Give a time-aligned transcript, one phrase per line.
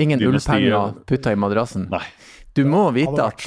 [0.00, 1.88] Ingen ullpenger putta i madrassen.
[1.92, 2.04] Nei.
[2.54, 3.42] Du må vite at.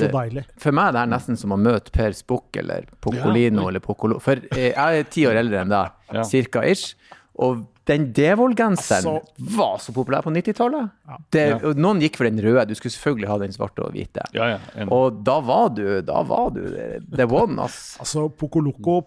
[0.59, 4.19] For meg det er nesten som å møte Per Spukk eller Pocolino Ja, eller Pocolo.
[4.23, 6.25] For eh, jeg er ti år eldre enn deg, Ja.
[6.27, 6.97] cirka ish.
[7.39, 10.89] Og den Devold-genseren Altså- var så populær på 90-tallet.
[11.31, 11.73] Det- Ja.
[11.73, 14.25] Noen gikk for den røde, du skulle selvfølgelig ha den svarte og hvite.
[14.36, 14.86] Ja, ja.
[14.92, 16.61] Og da var du da var du
[17.15, 17.98] the one, ass.
[18.02, 19.02] Altså, Pocoloco,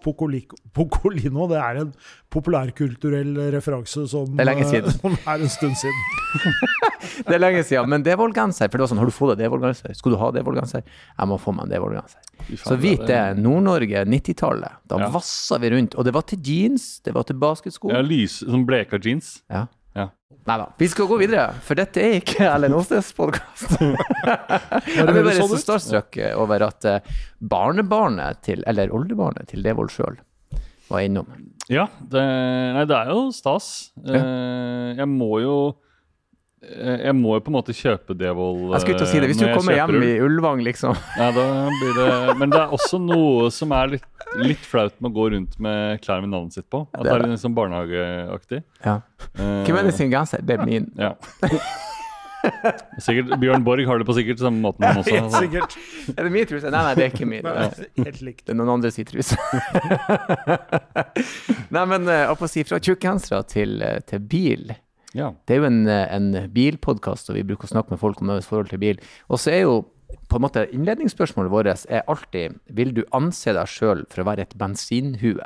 [0.73, 1.93] Pocolino, det er en
[2.31, 4.91] populærkulturell referanse som, Det er lenge eh, siden.
[5.01, 6.01] som er en stund siden.
[7.27, 7.89] Det er lenge siden.
[7.91, 9.93] Men Devold-genser, for det var sånn, har du fått deg Devold-genser?
[9.97, 10.83] Skal du ha Devold-genser?
[10.85, 12.21] Jeg må få meg en Devold-genser.
[12.61, 14.77] Så vit det, er- Nord-Norge 90-tallet.
[14.87, 15.09] Da Ja.
[15.09, 15.95] vassa vi rundt.
[15.97, 17.91] Og det var til jeans, det var til basketsko.
[17.91, 19.37] Ja, lys, sånn bleka jeans.
[19.51, 19.67] Ja.
[19.97, 20.07] Ja.
[20.47, 20.65] Nei da.
[20.79, 23.75] Vi skal gå videre, for dette er ikke Erlend Aastes podkast.
[24.95, 30.17] Jeg blir bare så starstruck over at eh, barnebarnet til, eller oldebarnet til Devold sjøl,
[30.89, 31.29] var innom.
[31.71, 32.23] Ja, det,
[32.75, 33.91] nei, det er jo stas.
[34.07, 34.23] Ja.
[34.97, 35.90] jeg må jo eh,
[36.61, 39.29] Jeg må jo på en måte kjøpe Devold Jeg skulle til å si det.
[39.31, 40.93] Hvis du kommer hjem i Ulvang, liksom.
[41.17, 44.05] Ja, da blir det Men det er også noe som er litt,
[44.37, 46.83] litt flaut med å gå rundt med klær med navnet sitt på.
[46.93, 48.61] At Det er litt sånn barnehageaktig.
[48.85, 48.99] Ja.
[49.33, 50.45] Eh, Hvem er det sin genser?
[50.45, 50.85] Det er min.
[51.01, 51.15] Ja.
[53.01, 55.17] Sikkert, Bjørn Borg har det på sikkert samme måten, han også.
[55.17, 55.75] Helt sikkert.
[56.15, 56.69] Er det min truse?
[56.73, 57.45] Nei, nei, det er ikke min.
[57.45, 58.45] Nei, Helt likt.
[58.45, 59.37] Det er noen andre sin truse.
[61.75, 64.73] Nei, men eh, jeg si fra tjukkgensere til, eh, til bil.
[65.17, 65.31] Ja.
[65.47, 68.31] Det er jo en, eh, en bilpodkast, og vi bruker å snakke med folk om
[68.31, 69.01] deres forhold til bil.
[69.29, 69.81] Og så er jo
[70.31, 74.43] på en måte innledningsspørsmålet vårt er alltid Vil du anse deg sjøl for å være
[74.47, 75.45] et bensinhue?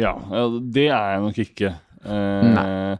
[0.00, 0.14] Ja,
[0.60, 1.74] det er jeg nok ikke.
[2.04, 2.98] Eh, Nei.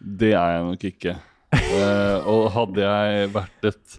[0.00, 1.16] Det er jeg nok ikke.
[1.52, 3.96] Eh, og hadde jeg vært et,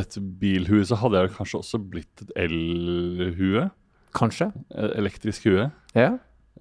[0.00, 3.66] et bilhue, så hadde jeg kanskje også blitt et elhue.
[4.16, 4.48] Kanskje?
[4.72, 5.68] Et elektrisk hue.
[5.94, 6.14] Ja.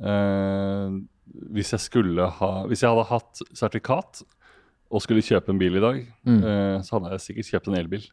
[0.04, 0.98] Eh,
[1.54, 4.24] hvis jeg skulle ha Hvis jeg hadde hatt sertifikat
[4.90, 6.44] og skulle kjøpe en bil i dag, Mm.
[6.44, 8.06] eh, så hadde jeg sikkert kjøpt en elbil.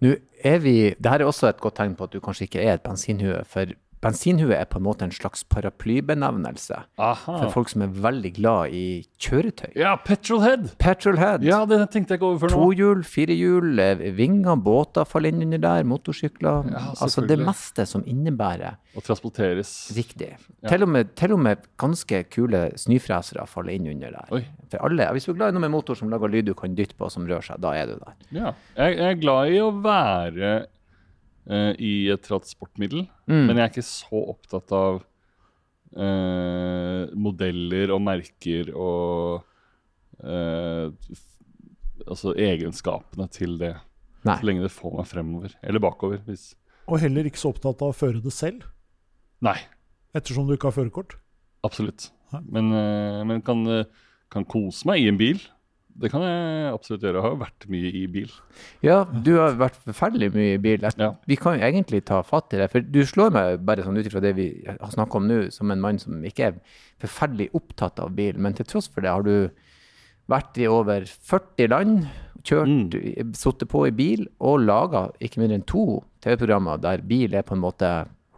[0.00, 2.74] Nå er vi Dette er også et godt tegn på at du kanskje ikke er
[2.74, 3.66] et bensinhue, for
[4.06, 7.36] bensinhue er på en måte en slags paraplybenevnelse Aha.
[7.42, 8.84] for folk som er veldig glad i
[9.22, 9.72] kjøretøy.
[9.78, 10.70] Ja, petrolhead!
[10.82, 11.44] Petrolhead.
[11.46, 12.60] Ja, det tenkte jeg ikke over før nå.
[12.62, 16.70] Tohjul, firehjul, eh, vinger, båter faller inn under der, motorsykler.
[16.72, 19.72] Ja, altså det meste som innebærer Å transporteres.
[19.96, 20.32] riktig.
[20.62, 20.68] Ja.
[20.70, 24.30] Til, og med, til og med ganske kule snøfresere faller inn under der.
[24.32, 24.44] Oi.
[24.70, 26.74] For alle, Hvis du er glad i noe med motor som lager lyd du kan
[26.74, 28.16] dytte på, som rører seg, da er du der.
[28.34, 28.54] Ja.
[28.76, 30.54] Jeg, jeg er glad i å være
[31.50, 33.46] eh, i et transportmiddel, Mm.
[33.48, 35.00] men jeg er ikke så opptatt av
[35.96, 39.42] uh, modeller og merker og
[40.22, 40.90] uh,
[42.06, 43.72] Altså egenskapene til det.
[44.28, 44.36] Nei.
[44.38, 45.54] Så lenge det får meg fremover.
[45.64, 46.20] Eller bakover.
[46.28, 46.50] Hvis
[46.86, 48.66] Og heller ikke så opptatt av å føre det selv,
[49.42, 49.56] Nei,
[50.14, 51.16] ettersom du ikke har førerkort.
[51.66, 52.10] absolutt.
[52.46, 52.68] Men,
[53.26, 53.64] men kan,
[54.30, 55.40] kan kose meg i en bil.
[56.00, 57.20] Det kan jeg absolutt gjøre.
[57.20, 58.32] Jeg har vært mye i bil.
[58.84, 60.84] Ja, du har vært forferdelig mye i bil.
[61.00, 61.12] Ja.
[61.26, 64.06] Vi kan jo egentlig ta fatt i det, for du slår meg bare sånn ut
[64.10, 66.58] ifra det vi har snakka om nå, som en mann som ikke er
[67.02, 68.36] forferdelig opptatt av bil.
[68.38, 69.48] Men til tross for det har du
[70.28, 72.06] vært i over 40 land,
[72.46, 73.32] kjørt, Mm.
[73.34, 77.56] sittet på i bil og laga ikke mindre enn to TV-programmer der bil er på
[77.56, 77.88] en måte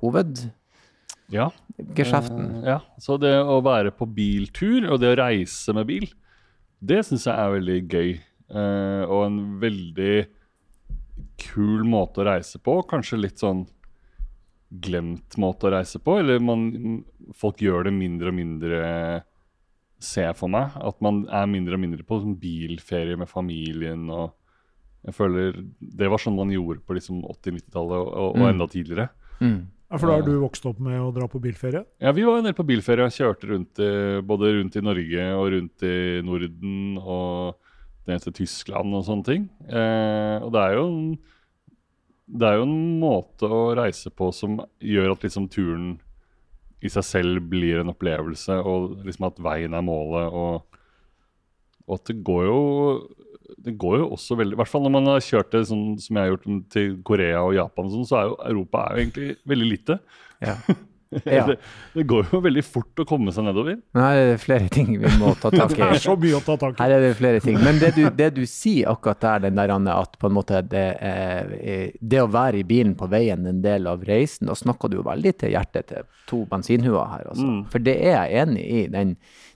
[0.01, 0.53] hovedgeskjeften.
[1.29, 1.51] Ja.
[1.79, 2.79] Eh, ja.
[2.99, 6.09] Så det å være på biltur og det å reise med bil,
[6.81, 8.11] det syns jeg er veldig gøy.
[8.49, 10.27] Eh, og en veldig
[11.39, 12.79] kul måte å reise på.
[12.89, 13.67] Kanskje litt sånn
[14.85, 16.19] glemt måte å reise på.
[16.21, 17.03] Eller man,
[17.39, 18.81] folk gjør det mindre og mindre,
[19.99, 20.77] ser jeg for meg.
[20.79, 24.09] At man er mindre og mindre på sånn bilferie med familien.
[24.11, 24.35] og
[25.07, 28.49] jeg føler Det var sånn man gjorde på liksom 80-90-tallet og, og, og Mm.
[28.53, 29.09] enda tidligere.
[29.41, 29.61] Mm.
[29.89, 31.81] Ja, for da har du vokst opp med å dra på bilferie?
[32.03, 35.29] Ja, vi var en del på bilferie og kjørte rundt i, både rundt i Norge
[35.33, 35.97] og rundt i
[36.27, 37.57] Norden og
[38.09, 39.47] ned til Tyskland og sånne ting.
[39.65, 41.01] Eh, og det er jo en,
[42.29, 45.95] det er jo en måte å reise på som gjør at liksom turen
[46.85, 50.29] i seg selv blir en opplevelse, og liksom at veien er målet.
[50.29, 50.79] Og,
[51.89, 52.61] og at det går jo
[53.57, 56.19] det går jo også veldig I hvert fall når man har kjørt det sånn som
[56.19, 59.05] jeg har gjort til Korea og Japan, og sånn, så er jo Europa er jo
[59.05, 59.99] egentlig veldig lite.
[60.45, 60.59] Ja.
[61.25, 61.47] Ja.
[61.47, 61.57] det,
[61.95, 63.79] det går jo veldig fort å komme seg nedover.
[63.97, 66.01] Men her er det flere ting vi må ta tak Det er i.
[66.03, 66.83] så mye å ta tak i.
[66.83, 67.59] Her er det flere ting.
[67.65, 70.61] Men det du, det du sier akkurat der, den der Anne, at på en måte
[70.69, 71.53] det, er,
[72.01, 75.07] det å være i bilen på veien en del av reisen, da snakker du jo
[75.09, 77.29] veldig til hjertet til to bensinhuer her.
[77.33, 77.47] Altså.
[77.49, 77.61] Mm.
[77.73, 78.83] For det er jeg enig i.
[78.93, 79.15] Den,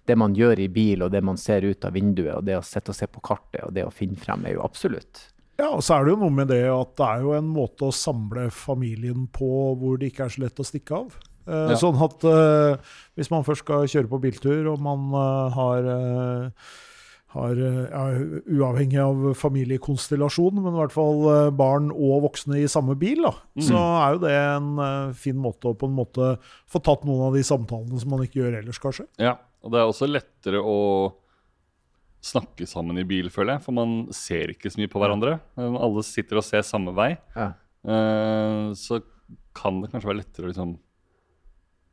[0.09, 2.65] det man gjør i bil, og det man ser ut av vinduet, og det å
[2.67, 5.29] sitte og se på kartet, og det å finne frem, er jo absolutt.
[5.61, 7.87] Ja, og så er det jo noe med det at det er jo en måte
[7.87, 11.19] å samle familien på hvor det ikke er så lett å stikke av.
[11.47, 11.77] Eh, Ja.
[11.81, 15.89] Sånn at eh, hvis man først skal kjøre på biltur, og man eh, har,
[17.37, 18.03] har ja,
[18.53, 21.25] Uavhengig av familiekonstellasjon, men i hvert fall
[21.57, 23.33] barn og voksne i samme bil, da,
[23.65, 26.35] så er jo det en fin måte å på en måte
[26.71, 29.09] få tatt noen av de samtalene som man ikke gjør ellers, kanskje.
[29.23, 30.79] Ja, og det er også lettere å
[32.23, 33.65] snakke sammen i bil, føler jeg.
[33.65, 35.37] For man ser ikke så mye på hverandre.
[35.59, 37.17] Alle sitter og ser samme vei.
[37.35, 37.49] Ja.
[37.83, 39.01] Eh, så
[39.57, 40.77] kan det kanskje være lettere å liksom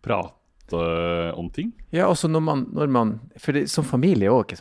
[0.05, 1.71] prate om ting.
[1.89, 4.51] Ja, også når man, når man For det, som familie òg.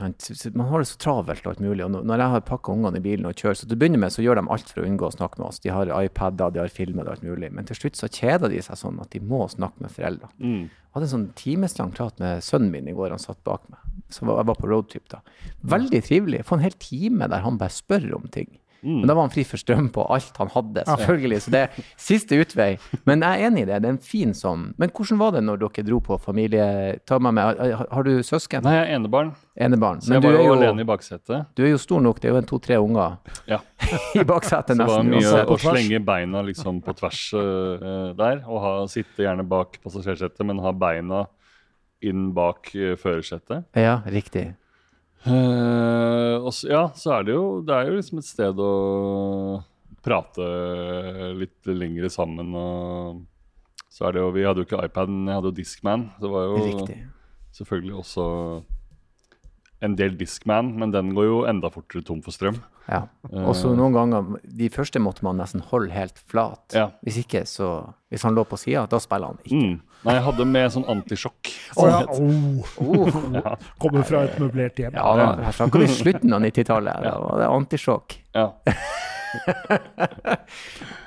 [0.54, 1.84] Man har det så travelt og alt mulig.
[1.84, 4.14] Og når jeg har pakka ungene i bilen og kjører, så til å begynne med
[4.14, 5.60] så gjør de alt for å unngå å snakke med oss.
[5.60, 7.50] De har iPader, de har filmer og alt mulig.
[7.52, 10.30] Men til slutt så kjeder de seg sånn at de må snakke med foreldre.
[10.40, 10.62] Mm.
[10.70, 13.84] Jeg hadde en sånn timeslang prat med sønnen min i går, han satt bak meg.
[14.08, 15.20] Så jeg var på roadtrip da.
[15.68, 16.40] Veldig trivelig.
[16.48, 18.48] Få en hel time der han bare spør om ting.
[18.82, 19.00] Mm.
[19.00, 21.38] Men da var han fri for strøm på alt han hadde, selvfølgelig.
[21.42, 22.68] Så det er siste utvei.
[23.08, 23.80] Men jeg er enig i det.
[23.82, 26.66] Det er en fin sånn Men hvordan var det når dere dro på familie...
[27.08, 27.62] Ta meg med.
[27.90, 28.62] Har, du søsken?
[28.66, 30.02] Nei, jeg er enebarn, Enebarn.
[30.04, 31.48] så Men jeg var jo alene i baksetet.
[31.58, 32.20] du er jo stor nok.
[32.22, 33.18] Det er jo en to-tre unger
[33.50, 33.58] Ja.
[34.20, 35.32] i baksetet Så det var nesten.
[35.32, 38.44] mye å slenge beina liksom på tvers uh, der.
[38.46, 41.24] Og ha, sitte gjerne bak passasjersetet, men ha beina
[42.04, 43.66] inn bak uh, førersetet.
[43.74, 44.52] Ja, riktig.
[45.26, 48.68] Eh, også, ja, så er det jo Det er jo liksom et sted å
[50.06, 50.44] prate
[51.34, 53.24] litt lengre sammen og
[53.90, 56.04] så er det jo Vi hadde jo ikke iPaden, jeg hadde jo Discman.
[56.22, 56.98] Det var jo Riktig.
[57.58, 58.26] selvfølgelig også
[59.82, 62.60] en del Discman, men den går jo enda fortere tom for strøm.
[62.88, 63.02] Ja.
[63.44, 66.62] Og så noen ganger De første måtte man nesten holde helt flat.
[66.72, 66.86] Ja.
[67.04, 69.58] Hvis ikke, så Hvis han lå på sida, da spiller han ikke.
[69.58, 69.76] Mm.
[70.06, 71.50] Nei, jeg hadde med sånn antisjokk.
[71.74, 72.76] Oh, ja, oh.
[72.86, 73.16] oh.
[73.34, 73.56] ja.
[73.82, 74.94] Kommer fra et møblert hjem.
[74.94, 77.02] Ja, da, her snakker vi slutten av 90-tallet.
[77.02, 78.14] Da var det antisjokk.
[78.38, 78.52] Ja.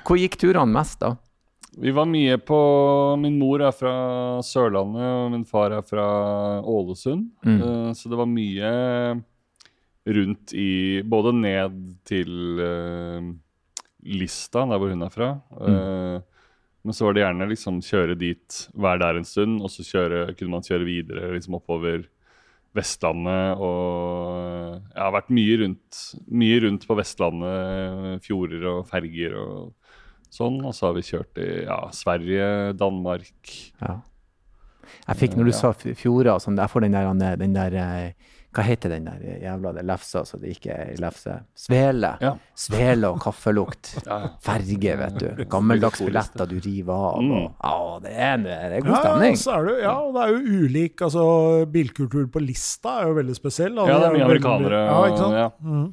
[0.06, 1.16] Hvor gikk turene mest, da?
[1.72, 2.56] Vi var mye på
[3.20, 3.94] Min mor er fra
[4.44, 6.04] Sørlandet, og min far er fra
[6.60, 7.30] Ålesund.
[7.48, 7.58] Mm.
[7.58, 8.72] Eh, så det var mye
[10.06, 11.76] rundt i Både ned
[12.08, 13.32] til uh,
[14.02, 15.28] Lista, der hvor hun er fra.
[15.62, 16.16] Eh,
[16.82, 20.34] men så var det gjerne liksom kjøre dit, være der en stund, og så kjøre,
[20.34, 22.08] kunne man kjøre videre liksom oppover
[22.74, 23.60] Vestlandet.
[23.62, 26.00] Og jeg har vært mye rundt,
[26.34, 29.94] mye rundt på Vestlandet, fjorder og ferger og
[30.32, 30.58] sånn.
[30.66, 33.54] Og så har vi kjørt i ja, Sverige, Danmark.
[33.84, 34.00] Ja.
[35.06, 35.58] Jeg fikk, når du Ja.
[35.60, 39.20] sa fjorder og sånn, jeg får den der, den der eh, Hva heter den der
[39.40, 41.38] jævla det lefsa så det ikke er lefse?
[41.56, 42.10] Svele.
[42.20, 42.34] Ja.
[42.58, 43.94] Svele og kaffelukt.
[44.10, 44.30] Ja, ja.
[44.44, 45.42] Ferge, vet du.
[45.54, 47.22] Gammeldags billetter du river av.
[47.24, 47.32] Mm.
[47.32, 49.38] Og, å, det er, det er god Ja, stemning.
[49.40, 51.24] så er det, ja, og det er jo ulik altså,
[51.72, 53.80] Bilkultur på Lista er jo veldig spesiell.
[53.88, 54.82] Ja, det er mye amerikanere.
[54.90, 55.38] Ja, ikke sant?
[55.40, 55.50] ja.
[55.64, 55.92] Mhm.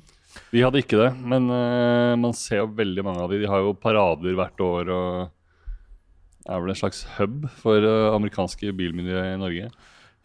[0.54, 3.42] Vi hadde ikke det, men uh, man ser jo veldig mange av dem.
[3.42, 8.72] De har jo parader hvert år og er vel en slags hub for uh, amerikanske
[8.78, 9.72] bilmiljø i Norge.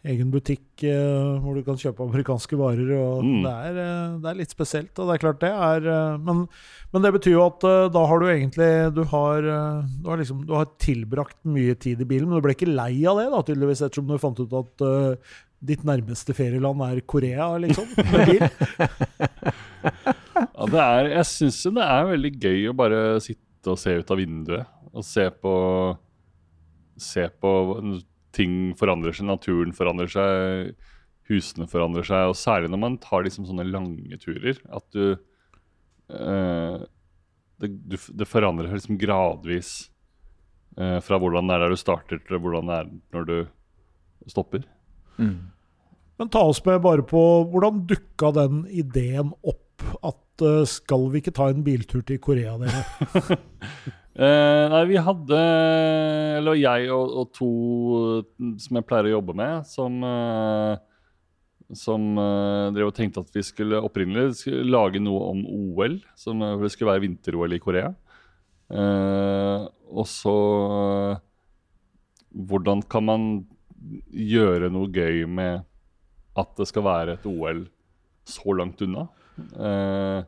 [0.05, 2.91] Egen butikk eh, hvor du kan kjøpe amerikanske varer.
[2.97, 3.39] og Mm.
[3.45, 4.93] det, er, eh, det er litt spesielt.
[4.99, 6.43] og det er klart det er, eh, men,
[6.93, 10.53] men det betyr jo at da har du egentlig du har, du, har liksom, du
[10.53, 13.81] har tilbrakt mye tid i bilen, men du ble ikke lei av det, da, tydeligvis,
[13.85, 15.35] ettersom du fant ut at uh,
[15.65, 17.89] ditt nærmeste ferieland er Korea, liksom?
[17.97, 18.45] Med bil.
[20.55, 24.11] Ja, det er, jeg syns det er veldig gøy å bare sitte og se ut
[24.11, 25.53] av vinduet og se på
[27.01, 27.49] Se på
[28.35, 30.75] ting forandrer seg, naturen forandrer seg,
[31.29, 32.31] husene forandrer seg.
[32.31, 34.59] Og særlig når man tar liksom sånne lange turer.
[34.75, 36.85] At du eh,
[37.61, 39.73] det, du, det forandrer seg liksom gradvis
[40.77, 43.37] eh, fra hvordan det er der du starter, til hvordan det er når du
[44.31, 44.65] stopper.
[45.17, 45.51] Mm.
[46.19, 51.23] Men ta oss med bare på hvordan dukka den ideen opp at eh, skal vi
[51.23, 53.39] ikke ta en biltur til Korea, dere?
[54.15, 55.37] Eh, nei, vi hadde
[56.37, 57.47] Eller jeg og, og to
[58.63, 60.77] som jeg pleier å jobbe med, som eh,
[61.75, 65.97] Som uh, drev og tenkte at vi skulle opprinnelig skulle lage noe om OL.
[66.15, 67.89] Som eh, det skulle være vinter-OL i Korea.
[68.69, 70.35] Uh, og så
[70.69, 71.17] uh,
[72.29, 73.27] Hvordan kan man
[74.13, 75.65] gjøre noe gøy med
[76.35, 77.65] at det skal være et OL
[78.27, 79.05] så langt unna?
[79.35, 80.23] Eh,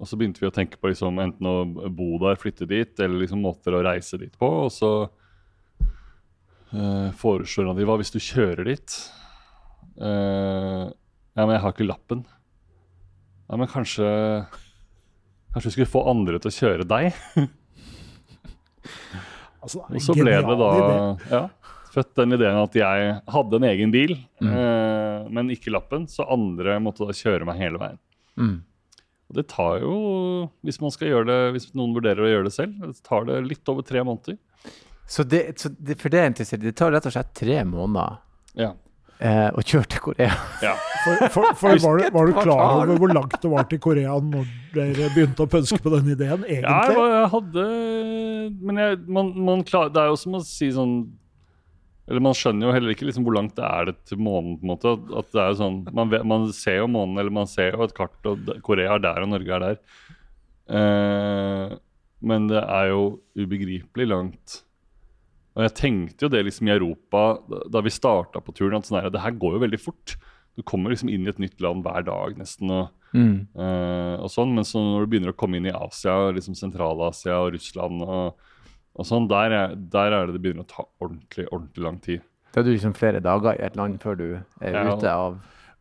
[0.00, 1.54] og så begynte vi å tenke på liksom, enten å
[1.92, 4.48] bo der, flytte dit, eller liksom måter å reise dit på.
[4.64, 4.90] Og så
[6.72, 8.96] uh, foreslår han de hva hvis du kjører dit?
[10.00, 10.88] Uh,
[11.36, 12.24] ja, men jeg har ikke lappen.
[13.50, 14.06] Ja, men kanskje
[15.50, 17.10] Kanskje vi skulle få andre til å kjøre deg?
[19.60, 20.68] Altså, Og så ble det da
[21.28, 21.40] ja,
[21.92, 24.54] født den ideen at jeg hadde en egen bil, Mm.
[24.56, 27.98] uh, men ikke lappen, så andre måtte da kjøre meg hele veien.
[28.40, 28.54] Mm.
[29.30, 29.94] Og det tar jo,
[30.66, 33.36] hvis man skal gjøre det, hvis noen vurderer å gjøre det selv, det tar det
[33.46, 34.36] litt over tre måneder.
[35.10, 38.18] Så, det, så det, for det er interessert, det tar rett og slett tre måneder
[38.58, 38.72] Ja.
[39.22, 40.34] eh, å kjøre til Korea.
[40.62, 40.74] ja.
[41.00, 44.18] For, for, for var, du, var du klar over hvor langt det var til Korea
[44.20, 47.06] når dere begynte å pønske på den ideen, Ja, jeg, egentlig?
[47.14, 47.64] jeg hadde
[48.68, 50.92] Men jeg, man, man klar, det er jo som å si sånn
[52.10, 54.56] Eller man skjønner jo heller ikke liksom hvor langt det er det til månen.
[54.58, 57.50] på en måte, at, det er jo sånn, man, man ser jo månen, eller man
[57.50, 59.78] ser jo et kart, og Korea er der, og Norge er der.
[60.80, 61.76] Eh,
[62.30, 63.04] men det er jo
[63.38, 64.60] ubegripelig langt.
[65.54, 67.24] Og jeg tenkte jo det liksom i Europa
[67.70, 70.16] da vi starta på turen, at sånn her, det her går jo veldig fort.
[70.58, 72.74] Du kommer liksom inn i et nytt land hver dag nesten.
[72.74, 73.48] og Mm.
[73.58, 77.40] Eh, og sånn, Men så når du begynner å komme inn i Asia, liksom Sentral-Asia
[77.42, 78.46] og Russland og,
[78.96, 82.20] og sånn, der er, der er det det begynner å ta ordentlig ordentlig lang tid.
[82.52, 84.26] Da er du liksom flere dager i et land før du
[84.60, 84.96] er Ja.
[84.96, 85.40] ute av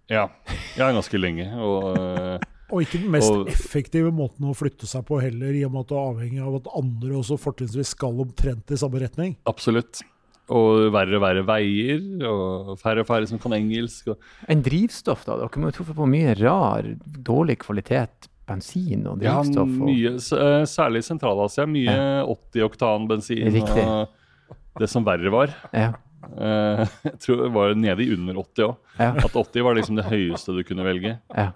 [0.10, 0.28] Ja,
[0.75, 1.48] jeg er ganske lenge.
[1.58, 2.39] Og eh,
[2.72, 5.82] Og ikke den mest Og- effektive måten å flytte seg på heller, i og med
[5.82, 9.36] at du er avhengig av at andre også fortrinnsvis skal omtrent i samme retning.
[9.48, 10.01] absolutt.
[10.50, 14.08] Og verre og verre veier, og færre og færre som kan engelsk.
[14.10, 15.36] Og, En drivstoff, da?
[15.38, 19.72] Dere må jo truffet på mye rar, dårlig kvalitet bensin og ja, drivstoff.
[19.77, 21.65] Ja, mye, eh, særlig i Sentral-Asia.
[21.70, 23.50] Mye 80 oktan bensin.
[23.53, 23.86] Riktig.
[23.86, 25.53] Og det som verre var.
[25.74, 25.91] ja,
[26.36, 28.75] eh, jeg tror det var nede i under 80 òg.
[29.00, 31.18] ja, At 80 var liksom det høyeste du kunne velge.
[31.36, 31.50] ja.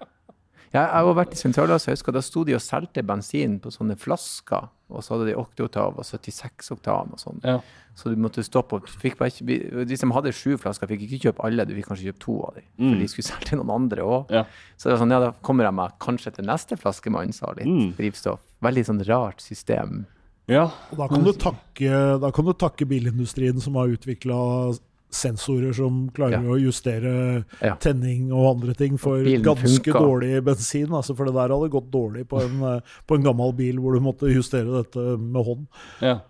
[0.74, 3.60] Ja, jeg har jo vært i Sentral-Asia, jeg husker da sto de og solgte bensin
[3.62, 7.38] på sånne flasker, og så hadde de 8 oktav og 76 oktan og sånn.
[7.46, 7.60] Ja.
[7.94, 8.88] Så du måtte stoppe opp.
[8.90, 12.08] Fikk bare ikke, de som hadde sju flasker, fikk ikke kjøpe alle, du fikk kanskje
[12.10, 12.64] kjøpe to av dem.
[12.74, 12.98] For Mm.
[12.98, 14.30] de skulle selge til noen andre òg.
[14.34, 14.42] Ja.
[14.76, 17.66] Så det var sånn, ja, da kommer jeg meg kanskje til neste flaskemann, sa litt
[17.70, 17.94] Mm.
[17.96, 18.40] drivstoff.
[18.60, 20.06] Veldig sånn rart system.
[20.48, 20.64] ja.
[20.90, 24.76] Og da kan du takke, da kan du takke bilindustrien som har utvikla
[25.14, 26.54] sensorer som klarer Ja.
[26.54, 27.74] å justere Ja.
[27.76, 30.90] tenning og andre ting for Bilen ganske dårlig bensin.
[30.90, 33.94] Altså for det der hadde gått dårlig på en, eh, på en gammel bil hvor
[33.94, 35.66] du måtte justere dette med hånd.
[36.00, 36.20] ja.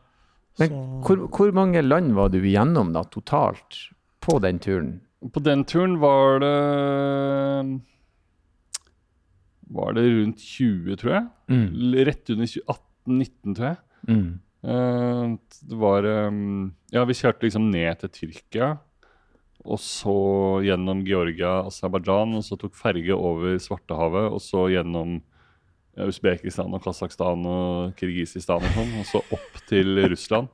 [0.57, 0.71] Men
[1.03, 3.91] hvor, hvor mange land var du igjennom da, totalt,
[4.23, 5.00] på den turen?
[5.33, 7.81] På den turen var det
[9.75, 11.26] Var det rundt 20, tror jeg.
[11.49, 12.05] Mm.
[12.07, 13.79] Rett under 18-19, tror jeg.
[14.09, 14.41] Mm.
[14.64, 15.35] Eh,
[15.68, 16.33] det var eh,
[16.94, 18.71] Ja, vi kjørte liksom ned til Tyrkia.
[19.64, 20.14] Og så
[20.64, 24.28] gjennom Georgia, Aserbajdsjan, og så tok ferge over Svartehavet.
[24.37, 25.18] Og så gjennom
[26.04, 28.92] Usbekistan og Kasakhstan og Kirgisistan og sånn.
[29.00, 30.50] Og så opp til Russland.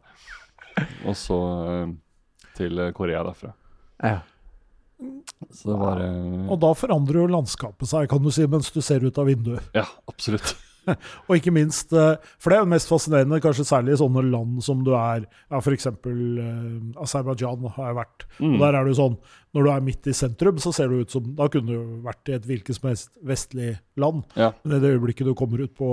[1.06, 1.38] Og så
[1.70, 1.96] eh,
[2.58, 3.54] til Korea derfra.
[4.04, 4.20] Ja.
[5.50, 6.02] Så det var
[6.52, 9.64] Og da forandrer jo landskapet seg, kan du si, mens du ser ut av vinduet.
[9.72, 10.52] Ja, absolutt.
[11.28, 14.62] Og ikke minst, eh, for det er jo mest fascinerende, kanskje særlig i sånne land
[14.64, 15.88] som du er ja, F.eks.
[16.06, 18.26] Uh, Aserbajdsjan har jeg vært.
[18.38, 18.54] Mm.
[18.54, 19.18] Og der er det jo sånn,
[19.56, 22.28] Når du er midt i sentrum, så ser du ut som Da kunne du vært
[22.30, 24.22] i et hvilket som helst vestlig land.
[24.38, 24.52] Ja.
[24.62, 25.90] Men i det øyeblikket du kommer ut på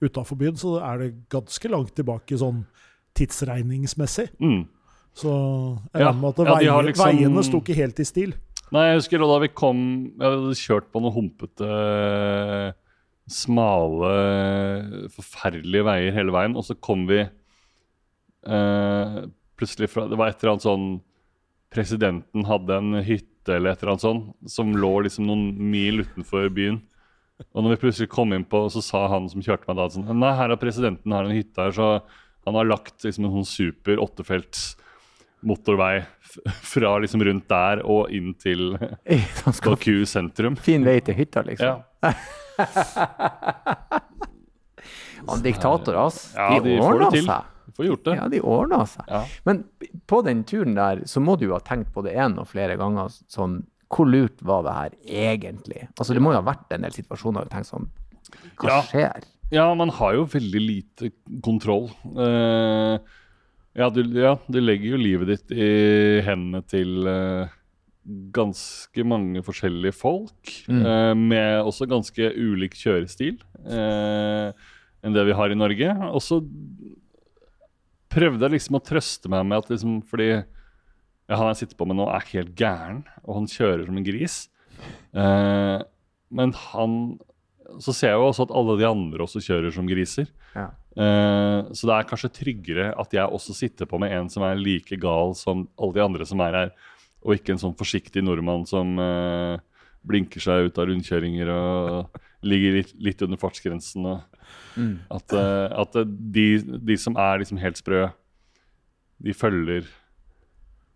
[0.00, 2.64] utafor byen, så er det ganske langt tilbake sånn
[3.18, 4.30] tidsregningsmessig.
[4.40, 4.66] Mm.
[5.18, 5.30] Så
[5.92, 8.34] jeg regner med at Ja, de har liksom- veiene sto ikke helt i stil.
[8.72, 12.74] Nei, jeg husker da vi kom Jeg hadde kjørt på noen humpete,
[13.32, 14.12] smale,
[15.14, 19.18] forferdelige veier hele veien, og så kom vi eh,
[19.58, 20.88] plutselig fra Det var et eller annet sånn
[21.68, 26.48] Presidenten hadde en hytte eller et eller annet sånn, som lå liksom noen mil utenfor
[26.56, 26.78] byen.
[27.52, 30.08] Og når vi plutselig kom inn på, så sa han som kjørte meg da sånn
[30.16, 31.90] Nei, her har presidenten har en hytte her, så
[32.48, 34.70] han har lagt liksom en sånn super åttefelts
[35.46, 36.00] motorvei
[36.72, 38.72] fra liksom rundt der og inn til
[39.64, 40.56] Baku sentrum.
[40.56, 41.84] fin vei til hytta, liksom.
[42.02, 42.14] Ja.
[45.28, 46.30] Han diktator, altså.
[46.38, 47.54] Ja, de de ordna seg.
[47.78, 48.14] Får gjort det.
[48.18, 49.04] Ja, de ordna seg.
[49.12, 49.22] Ja.
[49.46, 49.64] Men
[50.10, 52.78] på den turen der, så må du jo ha tenkt på det én og flere
[52.80, 54.96] ganger sånn Hvor lurt var det her
[55.28, 55.86] egentlig?
[55.96, 57.86] Altså, det må jo ha vært en del situasjoner du tenkt sånn
[58.60, 58.80] Hva Ja.
[58.88, 59.28] skjer?
[59.54, 61.08] Ja, man har jo veldig lite
[61.40, 61.86] kontroll.
[62.04, 62.98] Uh,
[63.78, 65.68] ja, du, ja, du legger jo livet ditt i
[66.26, 67.48] hendene til eh,
[68.32, 70.52] ganske mange forskjellige folk.
[70.68, 73.38] eh, med også ganske ulik kjørestil
[73.68, 74.52] eh,
[75.04, 75.92] enn det vi har i Norge.
[76.12, 76.40] Og så
[78.08, 80.30] prøvde jeg liksom å trøste meg med at liksom Fordi
[81.28, 84.06] ja, han jeg sitter på med nå, er helt gæren, og han kjører som en
[84.06, 84.36] gris.
[85.12, 85.78] Eh,
[86.32, 86.92] men han
[87.84, 90.30] Så ser jeg jo også at alle de andre også kjører som griser.
[90.56, 90.70] Ja.
[90.96, 94.56] Eh, så det er kanskje tryggere at jeg også sitter på med en som er
[94.56, 96.72] like gal som alle de andre som er her,
[97.24, 99.58] og ikke en sånn forsiktig nordmann som eh,
[100.08, 104.06] blinker seg ut av rundkjøringer og ligger litt, litt under fartsgrensen.
[104.78, 104.94] Mm.
[105.12, 108.06] at eh, at de, de som er liksom helt sprø,
[109.18, 109.88] de følger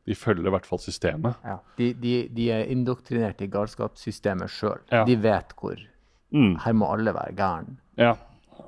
[0.07, 1.37] De følger i hvert fall systemet.
[1.47, 1.61] Ja.
[1.79, 4.81] De, de, de er indoktrinert i galskapssystemet sjøl.
[4.91, 5.05] Ja.
[5.07, 5.79] De vet hvor
[6.33, 6.55] Mm.
[6.64, 7.75] Her må alle være gæren.
[8.00, 8.14] Ja,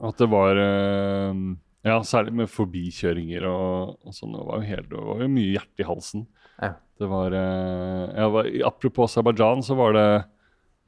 [0.04, 1.38] at det var eh,
[1.84, 4.34] Ja, særlig med forbikjøringer og, og sånn.
[4.36, 6.26] Det var jo, helt, det var jo mye hjerte i halsen.
[6.60, 6.74] Ja.
[6.98, 10.24] Det var, eh, var Apropos Aserbajdsjan, så var det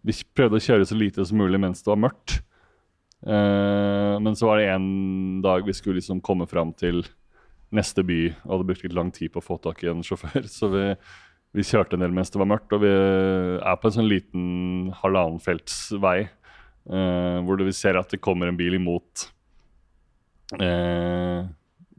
[0.06, 2.40] Vi prøvde å kjøre så lite som mulig mens det var mørkt.
[3.26, 7.00] Uh, men så var det en dag vi skulle liksom komme fram til
[7.74, 10.46] neste by, og hadde brukt litt lang tid på å få tak i en sjåfør.
[10.58, 10.84] Så vi,
[11.58, 14.44] vi kjørte en del mens det var mørkt, og vi er på en sånn liten
[15.00, 16.18] halvannenfeltsvei.
[16.86, 19.26] Uh, hvor vi ser at det kommer en bil imot
[20.54, 21.46] eh,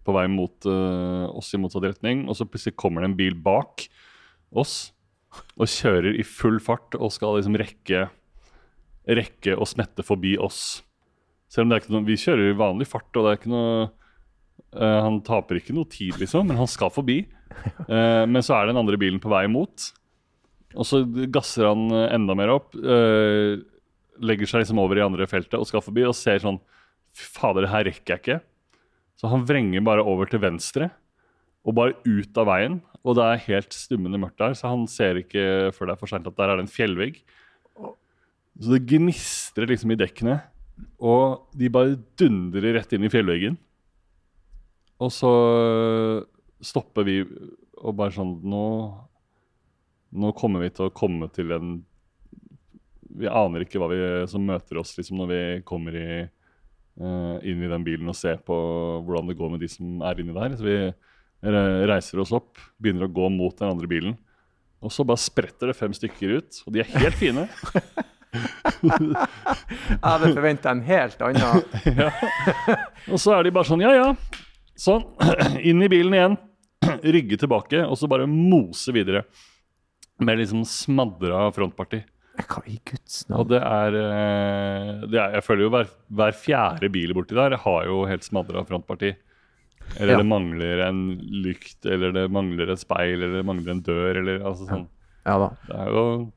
[0.08, 2.26] På vei mot uh, oss i motsatt retning.
[2.28, 3.88] Og så plutselig kommer det en bil bak
[4.56, 4.94] oss
[5.60, 8.08] og kjører i full fart og skal liksom rekke
[9.08, 10.82] Rekke å smette forbi oss.
[11.48, 13.52] Selv om det er ikke noe, vi kjører i vanlig fart, og det er ikke
[13.54, 17.22] noe uh, Han taper ikke noe tid, liksom, men han skal forbi.
[17.88, 19.86] Uh, men så er den andre bilen på vei imot.
[20.76, 21.00] Og så
[21.32, 22.76] gasser han enda mer opp.
[24.20, 26.60] legger seg liksom over i andre feltet og skal forbi og ser sånn
[27.16, 28.40] fader, det her rekker jeg ikke.
[29.18, 30.92] Så han vrenger bare over til venstre
[31.68, 32.78] og bare ut av veien.
[33.04, 36.12] Og det er helt stummende mørkt der, så han ser ikke før det er for
[36.12, 37.20] seint at der er det en fjellvegg.
[38.58, 40.40] Så det gnistrer liksom i dekkene,
[40.98, 43.58] og de bare dundrer rett inn i fjellveggen.
[45.04, 45.32] Og så
[46.66, 47.20] stopper vi
[47.78, 48.64] og bare sånn Nå,
[50.18, 51.76] nå kommer vi til å komme til en
[53.18, 54.00] Vi aner ikke hva vi,
[54.32, 56.10] som møter oss liksom, når vi kommer i,
[57.00, 58.58] eh, inn i den bilen og se på
[59.06, 60.58] hvordan det går med de som er inni der.
[60.58, 60.78] Så vi
[61.88, 64.18] reiser oss opp, begynner å gå mot den andre bilen.
[64.84, 67.48] Og så bare spretter det fem stykker ut, og de er helt fine.
[68.84, 71.62] Jeg hadde forventa en helt annen
[73.14, 74.10] Og så er de bare sånn, ja ja.
[74.78, 75.06] Sånn.
[75.70, 76.38] Inn i bilen igjen.
[77.16, 79.24] Rygge tilbake, og så bare mose videre.
[80.22, 82.04] Med liksom smadra frontparti.
[82.38, 86.92] Hva i Guds Og det er, eh, det er Jeg føler jo hver, hver fjerde
[86.94, 89.16] bil borti der har jo helt smadra frontparti.
[89.98, 90.18] Eller Ja.
[90.22, 94.40] det mangler en lykt, eller det mangler et speil, eller det mangler en dør, eller
[94.46, 94.88] altså sånn.
[95.26, 95.50] Ja da.
[95.68, 96.32] Det er jo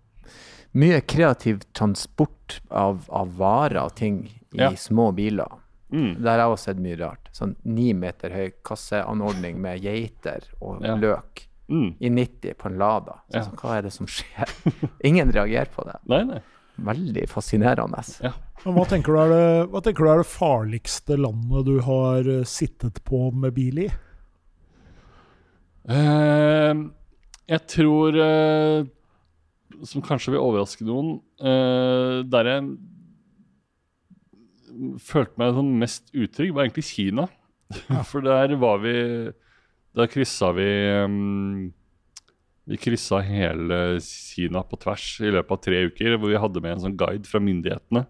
[0.73, 4.21] Mye kreativ transport av, av varer og ting
[4.55, 4.71] i Ja.
[4.71, 5.49] små biler.
[5.93, 7.29] mm, Der har jeg også sett mye rart.
[7.33, 10.95] Sånn ni meter høy kasseanordning med geiter og Ja.
[10.95, 11.89] løk mm.
[11.99, 13.21] i 90 på en Lada.
[13.29, 13.45] Så, Ja.
[13.47, 14.55] så, hva er det som skjer?
[15.09, 15.97] Ingen reagerer på det.
[16.11, 16.41] Nei, nei.
[16.81, 18.05] Veldig fascinerende.
[18.25, 18.35] Ja.
[18.65, 22.29] Men hva tenker, du er det, hva tenker du er det farligste landet du har
[22.29, 23.89] eh, sittet på med bil i?
[25.89, 26.93] Uh,
[27.49, 28.85] jeg tror uh,
[29.89, 32.67] Som kanskje vil overraske noen Uh, Der jeg
[35.03, 37.25] følte meg sånn mest utrygg, var egentlig Kina.
[38.11, 38.93] For der var vi
[39.97, 40.69] Da kryssa vi
[41.05, 41.73] um,
[42.71, 46.77] Vi kryssa hele Kina på tvers i løpet av tre uker, hvor vi hadde med
[46.77, 48.05] en sånn guide fra myndighetene.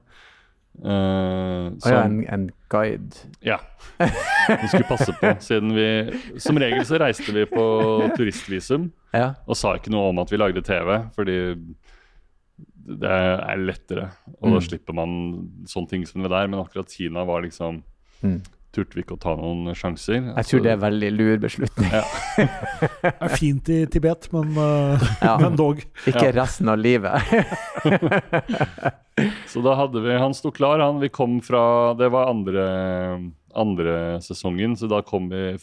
[0.81, 3.17] Uh, som, oh, ja, en, en guide.
[3.45, 3.57] Ja.
[3.99, 5.87] Vi skulle passe på, siden vi
[6.41, 7.65] Som regel så reiste vi på
[8.17, 9.33] turistvisum Ja.
[9.51, 11.37] og sa ikke noe om at vi lagde TV, fordi
[13.01, 14.07] det er lettere.
[14.41, 14.65] Og da Mm.
[14.69, 15.11] slipper man
[15.69, 16.47] sånne ting som det der.
[16.51, 17.83] Men akkurat Kina var liksom
[18.23, 18.43] Mm.
[18.71, 20.21] Turte vi ikke å ta noen sjanser.
[20.29, 21.91] Jeg tror det er veldig lur beslutning.
[23.01, 25.35] Det er fint i Tibet, men, uh, Ja.
[25.41, 25.83] men dog.
[26.07, 27.19] Ikke resten av livet.
[29.51, 31.01] Så da hadde vi Han sto klar, han.
[31.03, 32.65] Vi kom fra Det var andre,
[33.59, 35.59] andre sesongen, så da kom vi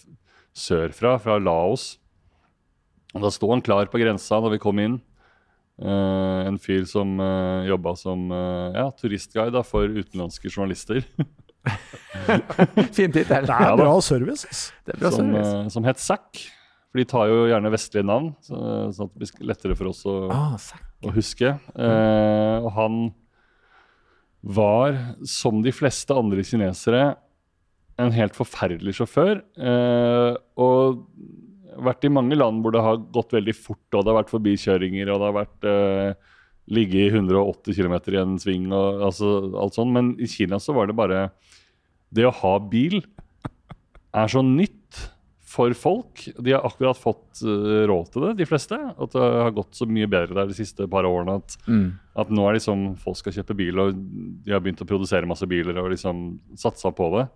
[0.58, 1.96] sørfra, fra Laos.
[3.16, 5.00] Og da sto han klar på grensa da vi kom inn.
[5.78, 11.06] Uh, en fyr som uh, jobba som uh, ja, turistguide da, for utenlandske journalister.
[12.98, 13.46] fin tittel.
[13.48, 14.70] Det er bra service.
[14.86, 15.54] Det er bra som, service.
[15.64, 16.44] eh, som het Zack.
[16.92, 18.58] For de tar jo gjerne vestlige navn, så,
[18.96, 20.54] sånn at det blir lettere for oss å, Ah,
[21.04, 21.50] å huske.
[21.76, 23.00] Eh, og han
[24.48, 24.96] var,
[25.28, 27.16] som de fleste andre kinesere,
[28.00, 29.42] en helt forferdelig sjåfør.
[29.58, 31.04] Eh, og
[31.84, 35.12] vært i mange land hvor det har gått veldig fort, og det har vært forbikjøringer,
[35.12, 36.34] og det har vært eh,
[36.68, 39.94] ligge i 180 km i en sving og altså, alt sånt.
[39.96, 41.30] Men i Kina så var det bare
[42.14, 43.02] Det å ha bil
[44.18, 44.74] er så nytt
[45.48, 46.26] for folk.
[46.44, 48.78] De har akkurat fått eh, råd til det, de fleste.
[48.78, 51.38] At det har gått så mye bedre der de siste par årene.
[51.42, 51.88] At, Mm.
[52.16, 53.96] at nå er liksom folk skal kjøpe bil, og
[54.46, 57.28] de har begynt å produsere masse biler og liksom satsa på det.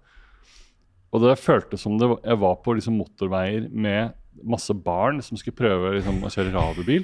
[1.11, 4.13] Og det føltes som det, jeg var på liksom motorveier med
[4.47, 7.03] masse barn som skulle prøve liksom, å kjøre radiobil.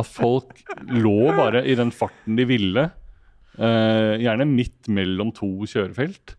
[0.00, 2.88] At folk lå bare i den farten de ville.
[3.60, 6.36] Uh, gjerne midt mellom to kjørefelt.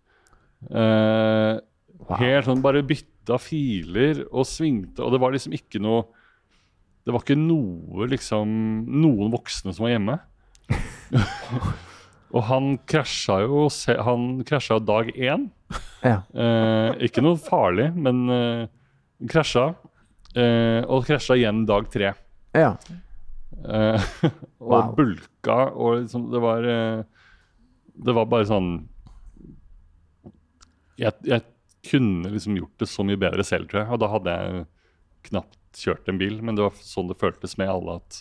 [0.70, 1.60] Uh,
[2.02, 2.18] Wow.
[2.20, 6.08] Helt sånn bare bytta filer og svingte, og det var liksom ikke noe
[7.06, 8.50] Det var ikke noe liksom
[8.90, 10.18] Noen voksne som var hjemme.
[12.36, 13.68] og han krasja jo
[14.08, 15.48] Han krasja dag én.
[16.04, 16.22] Ja.
[16.34, 18.26] Uh, ikke noe farlig, men
[19.30, 19.72] krasja.
[20.32, 22.14] Og krasja igjen dag tre.
[22.58, 22.76] ja.
[23.66, 24.02] Eh,
[24.62, 24.96] og Wow.
[24.98, 27.04] bulka og liksom Det var eh,
[27.94, 28.70] Det var bare sånn
[31.02, 31.42] jeg, jeg
[31.90, 33.90] kunne liksom gjort det så mye bedre selv, tror jeg.
[33.96, 34.66] Og da hadde jeg
[35.32, 38.20] knapt kjørt en bil, men det var sånn det føltes med alle at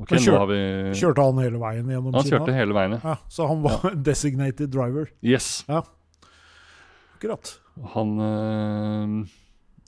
[0.00, 0.58] OK, Men nå kjør- har vi
[0.98, 2.32] Kjørte han hele veien gjennom Han Kina?
[2.40, 3.00] kjørte hele veien, ja.
[3.12, 5.06] Ja, så han var en designated driver.
[5.22, 5.62] Yes.
[5.70, 7.52] Akkurat.
[7.94, 9.14] Han øh,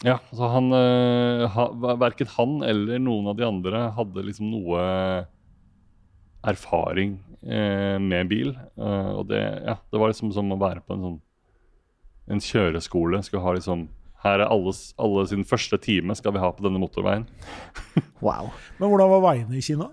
[0.04, 1.62] Ja, så han ha,
[1.96, 4.82] Verken han eller noen av de andre hadde liksom noe
[6.46, 8.52] erfaring eh, med bil.
[8.76, 11.20] Eh, og det, ja, det var liksom som å være på en sånn
[12.37, 13.20] en kjøreskole.
[13.24, 13.87] Skulle ha liksom
[14.24, 17.26] Her er alles, alle sin første time skal vi ha på denne motorveien.
[18.24, 18.48] Wow.
[18.80, 19.90] Men hvordan var veiene i Kina?